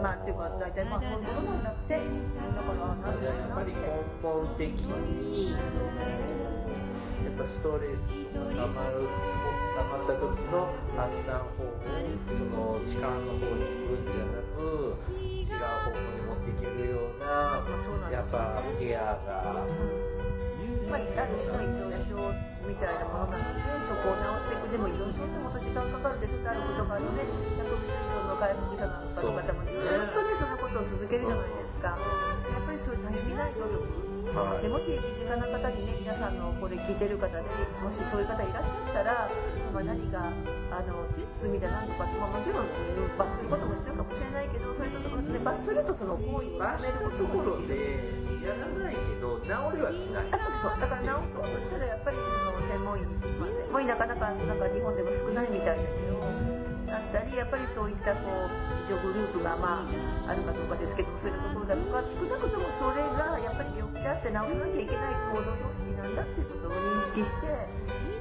[0.00, 1.94] まあっていうか大体まあそういうことなんだって。
[1.94, 3.72] だから、なるやっぱり。
[3.74, 3.78] 根
[4.22, 5.86] 本的にその
[7.26, 9.08] やっぱストレスとか溜まる
[9.78, 11.78] 溜まった時の発散法を
[12.34, 17.62] その痴漢の方に行くんじゃなく違う方向に持っていけるような
[18.10, 19.62] やっぱケアが
[20.88, 22.16] まあ、ある種の依存症
[22.64, 24.72] みたいなものなので、そこを直していく。
[24.72, 27.28] でも依存症ってもっと時間かかるでしょってあることがあるので、
[28.38, 29.82] 回復者の方々もずっ
[30.14, 31.98] とねそのことを続けるじゃないですか。
[32.48, 33.82] やっぱりそういうたゆみない努力
[34.32, 34.62] はい。
[34.62, 37.42] でもし身近な方にね皆さんのこれ聞いてる方で
[37.82, 39.30] もしそういう方いらっしゃったら、
[39.74, 40.30] まあ、何か
[40.70, 41.04] あの
[41.42, 42.68] 罪だなんとかって、まあ、もちろん
[43.18, 50.28] 罰することも必要かもしれないけどそれと、ね、罰するとその行為に罰したところででやらないけど治れはしない。
[50.30, 50.80] あそうそう。
[50.80, 53.02] だから直そうとしたらやっぱりその専門医、
[53.34, 56.07] まあ、専門医なかなかなんか日本でも少ないみたいだけど
[56.88, 58.48] だったりやっぱりそういったこう
[58.80, 59.84] 自助グループがま
[60.26, 67.46] ああるかどうかですけどそういったところだとか少なくともそれがやっぱり病気であって治さなきゃいけない行動様式なんだっていうことを認識して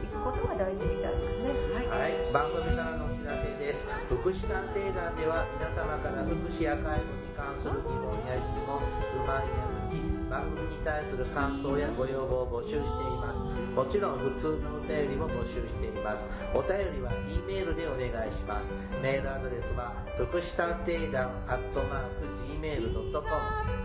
[0.03, 1.55] いくことが大事みたいですね。
[1.87, 3.87] はいはい、番組からのお知らせです。
[4.11, 8.83] 福祉探偵団では皆様から福祉や介護に関する疑問や質問、
[9.15, 12.83] 不満や無知、番組に対する感想やご要望を募集してい
[13.23, 13.46] ます。
[13.77, 16.27] もちろん普通のお便りも募集しています。
[16.51, 18.71] お便りは E メールでお願いします。
[19.03, 22.25] メールアドレスは福祉探偵団アットマーク
[22.57, 23.21] Gmail.com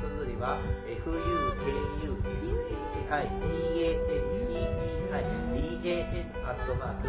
[0.00, 0.56] 綴りは
[0.88, 1.52] fukushitanteidan
[6.42, 7.08] アットマーク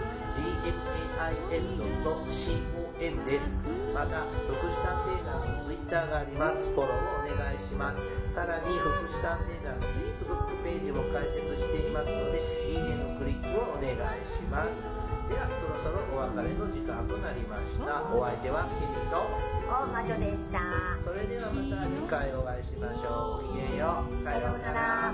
[1.56, 3.58] GMAIL.co gmail.com です。
[3.94, 6.72] また、福祉探偵団のツイッターがあります。
[6.72, 8.00] フォローをお願いします。
[8.34, 14.80] さらに、福祉探偵団の Facebook ページも開設していますので、いいねのクリックをお願いします。
[15.28, 18.04] では、そろそろお別れの時間となりました。
[18.08, 19.20] お相手はケニーと、
[19.68, 20.60] 大魔女でした。
[21.04, 23.48] それではまた次回お会いしましょう。
[23.48, 24.18] ごきげんよう。
[24.24, 25.14] ささようなら。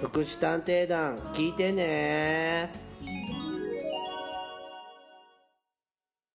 [0.00, 2.85] 福祉探偵団聞いてね。